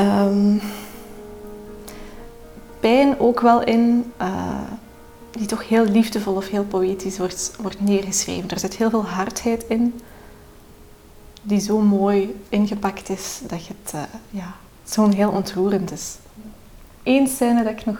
um, 0.00 0.60
pijn 2.80 3.18
ook 3.18 3.40
wel 3.40 3.64
in, 3.64 4.12
uh, 4.20 4.60
die 5.30 5.46
toch 5.46 5.68
heel 5.68 5.84
liefdevol 5.84 6.34
of 6.34 6.48
heel 6.48 6.64
poëtisch 6.64 7.18
wordt, 7.18 7.52
wordt 7.60 7.80
neergeschreven. 7.80 8.50
Er 8.50 8.58
zit 8.58 8.76
heel 8.76 8.90
veel 8.90 9.04
hardheid 9.04 9.64
in, 9.68 10.00
die 11.42 11.60
zo 11.60 11.78
mooi 11.78 12.40
ingepakt 12.48 13.08
is 13.08 13.40
dat 13.42 13.60
het 13.66 13.92
uh, 13.94 14.02
ja, 14.30 14.54
zo'n 14.84 15.12
heel 15.12 15.30
ontroerend 15.30 15.92
is. 15.92 16.16
Eén 17.02 17.28
scène 17.28 17.64
dat 17.64 17.72
ik 17.72 17.84
nog 17.84 17.98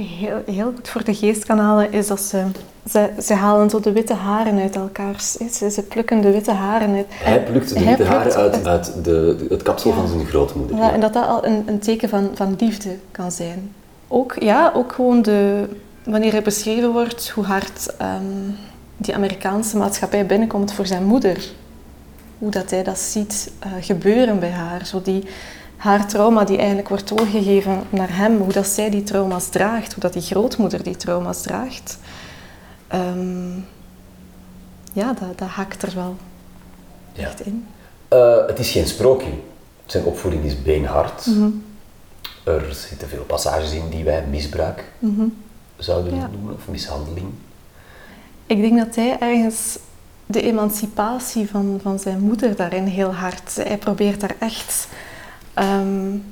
heel, 0.00 0.42
heel 0.46 0.72
goed 0.74 0.88
voor 0.88 1.04
de 1.04 1.14
geest 1.14 1.44
kan 1.44 1.58
halen, 1.58 1.92
is 1.92 2.06
dat 2.06 2.20
ze, 2.20 2.44
ze, 2.90 3.10
ze 3.22 3.34
halen 3.34 3.70
zo 3.70 3.80
de 3.80 3.92
witte 3.92 4.14
haren 4.14 4.58
uit 4.58 4.76
elkaar. 4.76 5.20
Ze, 5.20 5.70
ze 5.70 5.82
plukken 5.82 6.20
de 6.20 6.30
witte 6.30 6.52
haren 6.52 6.94
uit. 6.94 7.06
Hij 7.08 7.42
plukt 7.42 7.74
de 7.74 7.84
witte 7.84 8.04
haren 8.04 8.34
uit, 8.34 8.66
uit 8.66 9.04
de, 9.04 9.46
het 9.48 9.62
kapsel 9.62 9.92
van 9.92 10.08
zijn 10.08 10.26
grootmoeder. 10.26 10.76
Ja, 10.76 10.92
en 10.92 11.00
dat 11.00 11.12
dat 11.12 11.26
al 11.26 11.46
een, 11.46 11.62
een 11.66 11.78
teken 11.78 12.08
van, 12.08 12.30
van 12.34 12.56
liefde 12.58 12.96
kan 13.10 13.30
zijn. 13.30 13.72
Ook, 14.08 14.36
ja, 14.38 14.72
ook 14.74 14.92
gewoon 14.92 15.22
de, 15.22 15.68
wanneer 16.04 16.34
er 16.34 16.42
beschreven 16.42 16.92
wordt 16.92 17.28
hoe 17.28 17.44
hard 17.44 17.94
um, 18.02 18.56
die 18.96 19.14
Amerikaanse 19.14 19.76
maatschappij 19.76 20.26
binnenkomt 20.26 20.72
voor 20.72 20.86
zijn 20.86 21.04
moeder. 21.04 21.48
Hoe 22.38 22.50
dat 22.50 22.70
hij 22.70 22.82
dat 22.82 22.98
ziet 22.98 23.52
uh, 23.66 23.72
gebeuren 23.80 24.38
bij 24.38 24.50
haar. 24.50 24.86
Zo 24.86 25.02
die, 25.02 25.24
haar 25.86 26.06
trauma 26.06 26.44
die 26.44 26.56
eigenlijk 26.56 26.88
wordt 26.88 27.08
doorgegeven 27.08 27.82
naar 27.90 28.16
hem, 28.16 28.38
hoe 28.38 28.52
dat 28.52 28.66
zij 28.66 28.90
die 28.90 29.02
trauma's 29.02 29.48
draagt, 29.48 29.92
hoe 29.92 30.02
dat 30.02 30.12
die 30.12 30.22
grootmoeder 30.22 30.82
die 30.82 30.96
trauma's 30.96 31.42
draagt. 31.42 31.98
Um, 32.94 33.64
ja, 34.92 35.12
dat, 35.12 35.38
dat 35.38 35.48
hakt 35.48 35.82
er 35.82 35.94
wel 35.94 36.16
ja. 37.12 37.24
echt 37.24 37.40
in. 37.40 37.66
Uh, 38.12 38.46
het 38.46 38.58
is 38.58 38.70
geen 38.70 38.86
sprookje. 38.86 39.30
Zijn 39.86 40.04
opvoeding 40.04 40.44
is 40.44 40.62
beenhard. 40.62 41.26
Mm 41.26 41.34
-hmm. 41.34 41.64
Er 42.44 42.74
zitten 42.74 43.08
veel 43.08 43.24
passages 43.24 43.72
in 43.72 43.88
die 43.90 44.04
wij 44.04 44.24
misbruik 44.30 44.84
mm 44.98 45.16
-hmm. 45.16 45.36
zouden 45.76 46.14
ja. 46.14 46.28
noemen, 46.32 46.54
of 46.54 46.68
mishandeling. 46.68 47.26
Ik 48.46 48.60
denk 48.60 48.78
dat 48.78 48.94
hij 48.94 49.18
ergens 49.18 49.78
de 50.26 50.42
emancipatie 50.42 51.48
van, 51.48 51.78
van 51.82 51.98
zijn 51.98 52.20
moeder 52.20 52.56
daarin 52.56 52.86
heel 52.86 53.14
hard... 53.14 53.54
Hij 53.54 53.78
probeert 53.78 54.20
daar 54.20 54.36
echt 54.38 54.88
um, 55.58 56.24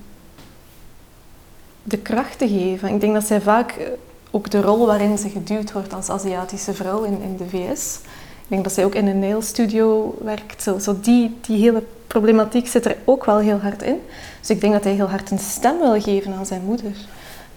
de 1.82 1.98
kracht 1.98 2.38
te 2.38 2.48
geven. 2.48 2.88
Ik 2.94 3.00
denk 3.00 3.14
dat 3.14 3.24
zij 3.24 3.40
vaak 3.40 3.90
ook 4.30 4.50
de 4.50 4.60
rol 4.60 4.86
waarin 4.86 5.18
ze 5.18 5.28
geduwd 5.30 5.72
wordt 5.72 5.94
als 5.94 6.10
Aziatische 6.10 6.74
vrouw 6.74 7.02
in, 7.02 7.20
in 7.22 7.36
de 7.36 7.48
VS. 7.48 7.98
Ik 8.42 8.50
denk 8.50 8.64
dat 8.64 8.72
zij 8.72 8.84
ook 8.84 8.94
in 8.94 9.06
een 9.06 9.18
nailstudio 9.18 10.14
werkt. 10.24 10.62
Zo, 10.62 10.78
zo 10.78 10.96
die, 11.00 11.36
die 11.40 11.58
hele 11.58 11.82
problematiek 12.06 12.66
zit 12.68 12.84
er 12.86 12.96
ook 13.04 13.24
wel 13.24 13.38
heel 13.38 13.58
hard 13.58 13.82
in. 13.82 13.96
Dus 14.40 14.50
ik 14.50 14.60
denk 14.60 14.72
dat 14.72 14.84
hij 14.84 14.92
heel 14.92 15.08
hard 15.10 15.30
een 15.30 15.38
stem 15.38 15.78
wil 15.78 16.00
geven 16.00 16.32
aan 16.34 16.46
zijn 16.46 16.62
moeder. 16.64 16.92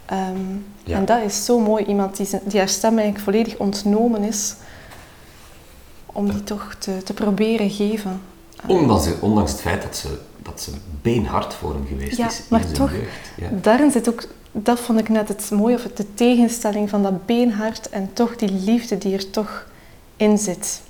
Ehm, 0.06 0.36
Ja. 0.84 0.96
En 0.96 1.04
dat 1.04 1.22
is 1.22 1.44
zo 1.44 1.58
mooi. 1.60 1.84
Iemand 1.84 2.16
die, 2.16 2.26
zijn- 2.26 2.42
die 2.44 2.58
haar 2.58 2.68
stem 2.68 2.90
eigenlijk 2.98 3.20
volledig 3.24 3.56
ontnomen 3.56 4.22
is. 4.22 4.54
Om 6.06 6.30
die 6.30 6.44
toch 6.44 6.74
te, 6.78 7.02
te 7.02 7.12
proberen 7.12 7.70
geven. 7.70 8.20
Ondanks, 8.66 9.08
ondanks 9.20 9.50
het 9.52 9.60
feit 9.60 9.82
dat 9.82 9.96
ze, 9.96 10.18
dat 10.50 10.60
ze 10.60 10.70
beenhard 11.02 11.54
voor 11.54 11.72
hem 11.72 11.86
geweest 11.86 12.16
Ja, 12.16 12.26
is 12.26 12.38
in 12.38 12.44
maar 12.48 12.60
zijn 12.60 12.72
toch- 12.72 12.92
jeugd. 12.92 13.30
Ja. 13.36 13.48
Daarin 13.60 13.90
zit 13.90 14.08
ook, 14.08 14.24
dat 14.52 14.80
vond 14.80 14.98
ik 15.00 15.08
net 15.08 15.28
het 15.28 15.50
mooie, 15.50 15.74
of 15.74 15.82
de 15.82 16.14
tegenstelling 16.14 16.88
van 16.90 17.02
dat 17.02 17.26
beenhard 17.26 17.88
en 17.88 18.10
toch 18.12 18.36
die 18.36 18.52
liefde 18.52 18.98
die 18.98 19.14
er 19.14 19.30
toch 19.30 19.66
in 20.16 20.38
zit. 20.38 20.80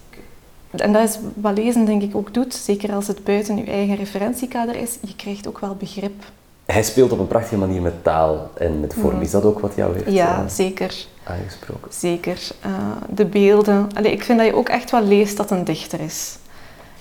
En 0.70 0.92
dat 0.92 1.08
is 1.08 1.18
wat 1.34 1.56
lezen 1.58 1.84
denk 1.84 2.02
ik 2.02 2.16
ook 2.16 2.34
doet, 2.34 2.54
zeker 2.54 2.92
als 2.92 3.06
het 3.06 3.24
buiten 3.24 3.56
je 3.56 3.64
eigen 3.64 3.96
referentiekader 3.96 4.76
is. 4.76 4.96
Je 5.00 5.16
krijgt 5.16 5.48
ook 5.48 5.58
wel 5.58 5.74
begrip. 5.74 6.24
Hij 6.66 6.82
speelt 6.82 7.12
op 7.12 7.18
een 7.18 7.26
prachtige 7.26 7.56
manier 7.56 7.82
met 7.82 8.04
taal 8.04 8.50
en 8.54 8.80
met 8.80 8.94
vorm. 8.94 9.20
Is 9.20 9.30
dat 9.30 9.44
ook 9.44 9.58
wat 9.60 9.72
jou 9.76 9.94
heeft. 9.94 10.10
Ja, 10.12 10.42
eh, 10.42 10.48
zeker. 10.50 11.06
aangesproken? 11.24 11.92
Zeker. 11.92 12.38
Eh, 12.60 12.70
de 13.14 13.24
beelden. 13.24 13.88
Allee, 13.94 14.12
ik 14.12 14.22
vind 14.24 14.38
dat 14.38 14.46
je 14.46 14.54
ook 14.54 14.68
echt 14.68 14.90
wel 14.90 15.02
leest 15.02 15.36
dat 15.36 15.50
een 15.50 15.64
dichter 15.64 16.00
is. 16.00 16.36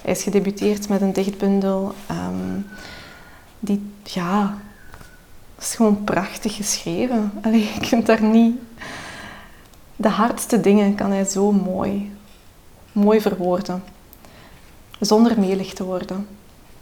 Hij 0.08 0.15
is 0.15 0.24
gedebuteerd 0.24 0.89
met 0.89 1.02
een 1.02 1.13
dichtbundel. 1.13 1.93
ehm, 2.08 2.60
die, 3.60 3.91
ja, 4.04 4.58
is 5.60 5.76
gewoon 5.76 6.04
prachtig 6.04 6.56
geschreven. 6.56 7.32
Allee, 7.43 7.72
ik 7.80 7.86
vind 7.86 8.06
daar 8.06 8.24
niet... 8.24 8.56
De 9.96 10.08
hardste 10.08 10.62
dingen 10.62 10.96
kan 10.96 11.12
hij 11.12 11.26
zo 11.26 11.52
mooi, 11.52 12.12
mooi 12.91 13.22
verwoorden. 13.22 13.84
Zonder 15.00 15.39
melig 15.39 15.74
te 15.74 15.84
worden. 15.84 16.28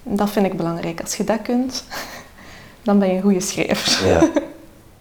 En 0.04 0.16
dat 0.16 0.30
vind 0.30 0.46
ik 0.46 0.58
belangrijk. 0.58 1.02
Als 1.02 1.16
je 1.16 1.24
dat 1.24 1.42
kunt, 1.42 1.84
dan 2.84 3.00
ben 3.00 3.08
je 3.08 3.16
een 3.16 3.22
goede 3.22 3.40
schrijver. 3.40 4.08
Ja. 4.08 4.30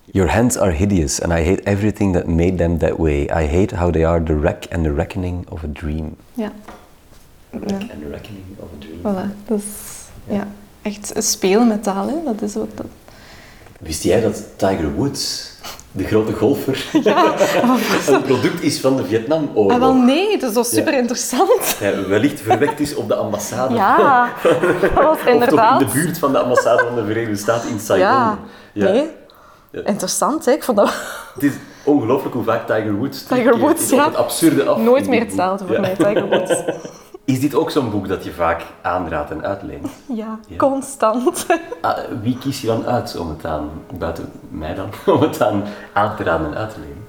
Your 0.04 0.30
hands 0.30 0.58
are 0.58 0.72
hideous 0.72 1.20
and 1.20 1.32
I 1.32 1.48
hate 1.48 1.62
everything 1.62 2.14
that 2.14 2.26
made 2.26 2.54
them 2.54 2.78
that 2.78 2.96
way. 2.96 3.22
I 3.22 3.56
hate 3.58 3.76
how 3.76 3.92
they 3.92 4.06
are 4.06 4.22
the 4.22 4.38
wreck 4.38 4.66
and 4.72 4.84
the 4.84 4.94
reckoning 4.94 5.50
of 5.50 5.64
a 5.64 5.68
dream. 5.72 6.16
Ja. 6.32 6.52
Ja. 7.66 7.74
and 7.76 7.88
the 7.88 8.08
reckoning 8.10 8.44
of 8.58 8.68
a 8.68 8.78
dream. 8.78 9.00
Voilà, 9.00 9.46
dus 9.46 9.62
ja. 10.28 10.46
echt 10.82 11.12
spelen 11.18 11.68
met 11.68 11.82
taal, 11.82 12.06
hè. 12.08 12.14
dat 12.24 12.42
is 12.42 12.52
dat. 12.52 12.66
Wist 13.80 14.02
jij 14.02 14.20
dat 14.20 14.42
Tiger 14.56 14.94
Woods, 14.94 15.52
de 15.92 16.04
grote 16.04 16.32
golfer, 16.32 16.86
een 18.08 18.22
product 18.22 18.62
is 18.62 18.80
van 18.80 18.96
de 18.96 19.04
Vietnamoorlog? 19.04 19.72
Ah, 19.72 19.78
wel 19.78 19.94
nee, 19.94 20.38
dat 20.38 20.48
is 20.48 20.54
wel 20.54 20.64
super 20.64 20.94
interessant. 20.94 21.78
Hij 21.78 22.06
wellicht 22.08 22.40
verwekt 22.40 22.80
is 22.80 22.94
op 22.94 23.08
de 23.08 23.14
ambassade. 23.14 23.74
Ja, 23.74 24.32
dat 24.80 24.92
was 24.92 25.06
Of 25.06 25.26
inderdaad. 25.26 25.80
in 25.80 25.86
de 25.86 25.92
buurt 25.92 26.18
van 26.18 26.32
de 26.32 26.38
ambassade 26.38 26.82
van 26.86 26.94
de 26.94 27.04
Verenigde 27.04 27.36
Staten 27.36 27.68
in 27.70 27.80
Saigon. 27.80 28.06
Ja, 28.08 28.38
Ja. 28.72 28.90
nee. 28.90 29.06
Ja. 29.70 29.80
Interessant, 29.84 30.44
hè? 30.44 30.52
ik 30.52 30.62
vond 30.64 30.76
dat 30.78 30.92
Het 31.34 31.42
is 31.42 31.52
ongelooflijk 31.84 32.34
hoe 32.34 32.44
vaak 32.44 32.66
Tiger 32.66 32.94
Woods 32.96 33.22
Tiger 33.22 33.58
Woods, 33.58 33.90
ja. 33.90 34.04
het 34.04 34.16
absurde 34.16 34.64
af. 34.64 34.78
nooit 34.78 35.08
meer 35.08 35.20
hetzelfde 35.20 35.64
voor 35.66 35.74
Ja. 35.74 35.80
mij, 35.80 35.94
Tiger 35.94 36.28
Woods. 36.28 36.52
Is 37.24 37.40
dit 37.40 37.54
ook 37.54 37.70
zo'n 37.70 37.90
boek 37.90 38.08
dat 38.08 38.24
je 38.24 38.32
vaak 38.32 38.62
aanraadt 38.82 39.30
en 39.30 39.44
uitleent? 39.44 39.87
Ja, 40.06 40.38
Ja. 40.46 40.56
constant. 40.56 41.46
Ah, 41.80 41.98
wie 42.22 42.38
kies 42.38 42.60
je 42.60 42.66
dan 42.66 42.87
uit 42.87 43.16
om 43.18 43.28
het 43.28 43.44
aan, 43.46 43.70
buiten 43.98 44.30
mij 44.48 44.74
dan, 44.74 44.88
om 45.14 45.20
het 45.20 45.40
aan 45.42 45.62
aan 45.92 46.16
te 46.16 46.22
raden 46.22 46.46
en 46.46 46.56
uit 46.56 46.70
te 46.74 46.80
lenen? 46.80 47.02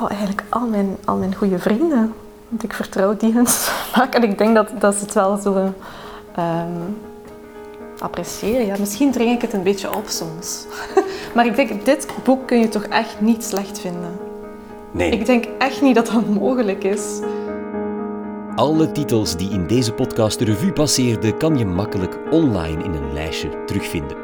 Oh, 0.00 0.10
eigenlijk 0.10 0.44
al 0.48 0.66
mijn, 0.66 0.96
al 1.04 1.16
mijn 1.16 1.34
goede 1.34 1.58
vrienden. 1.58 2.14
Want 2.48 2.62
ik 2.62 2.72
vertrouw 2.72 3.16
die 3.16 3.32
hen 3.32 3.46
vaak 3.46 4.14
en 4.16 4.22
ik 4.22 4.38
denk 4.38 4.54
dat, 4.54 4.68
dat 4.78 4.94
ze 4.94 5.04
het 5.04 5.14
wel 5.14 5.36
zullen 5.36 5.74
ehm, 6.34 6.80
appreciëren. 7.98 8.66
Ja, 8.66 8.74
misschien 8.78 9.12
drink 9.12 9.34
ik 9.34 9.42
het 9.42 9.52
een 9.52 9.62
beetje 9.62 9.96
op 9.96 10.04
soms. 10.08 10.66
maar 11.34 11.46
ik 11.46 11.56
denk, 11.56 11.84
dit 11.84 12.06
boek 12.24 12.46
kun 12.46 12.58
je 12.58 12.68
toch 12.68 12.82
echt 12.84 13.20
niet 13.20 13.44
slecht 13.44 13.80
vinden. 13.80 14.18
Nee. 14.90 15.10
Ik 15.10 15.26
denk 15.26 15.44
echt 15.58 15.82
niet 15.82 15.94
dat 15.94 16.06
dat 16.06 16.28
mogelijk 16.28 16.84
is. 16.84 17.20
Alle 18.54 18.92
titels 18.92 19.36
die 19.36 19.50
in 19.50 19.66
deze 19.66 19.92
podcast 19.92 20.38
de 20.38 20.44
revue 20.44 20.72
passeerden, 20.72 21.36
kan 21.36 21.58
je 21.58 21.64
makkelijk 21.64 22.18
online 22.30 22.84
in 22.84 22.92
een 22.92 23.12
lijstje 23.12 23.64
terugvinden. 23.64 24.16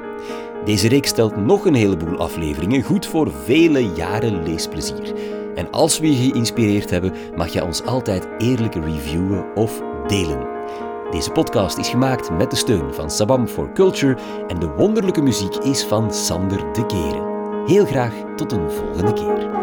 Deze 0.64 0.88
reeks 0.88 1.08
stelt 1.08 1.36
nog 1.36 1.64
een 1.64 1.74
heleboel 1.74 2.18
afleveringen, 2.18 2.82
goed 2.82 3.06
voor 3.06 3.32
vele 3.44 3.88
jaren 3.88 4.42
leesplezier. 4.42 5.14
En 5.54 5.70
als 5.70 5.98
we 5.98 6.10
je 6.10 6.30
geïnspireerd 6.30 6.90
hebben, 6.90 7.12
mag 7.36 7.52
je 7.52 7.64
ons 7.64 7.82
altijd 7.82 8.28
eerlijk 8.38 8.74
reviewen 8.74 9.54
of 9.54 9.82
delen. 10.06 10.46
Deze 11.10 11.30
podcast 11.30 11.78
is 11.78 11.88
gemaakt 11.88 12.30
met 12.30 12.50
de 12.50 12.56
steun 12.56 12.94
van 12.94 13.10
Sabam 13.10 13.46
for 13.46 13.72
Culture 13.72 14.16
en 14.48 14.58
de 14.58 14.68
wonderlijke 14.68 15.22
muziek 15.22 15.56
is 15.56 15.84
van 15.84 16.14
Sander 16.14 16.72
de 16.72 16.86
Keren. 16.86 17.66
Heel 17.66 17.84
graag 17.84 18.14
tot 18.36 18.52
een 18.52 18.70
volgende 18.70 19.12
keer. 19.12 19.57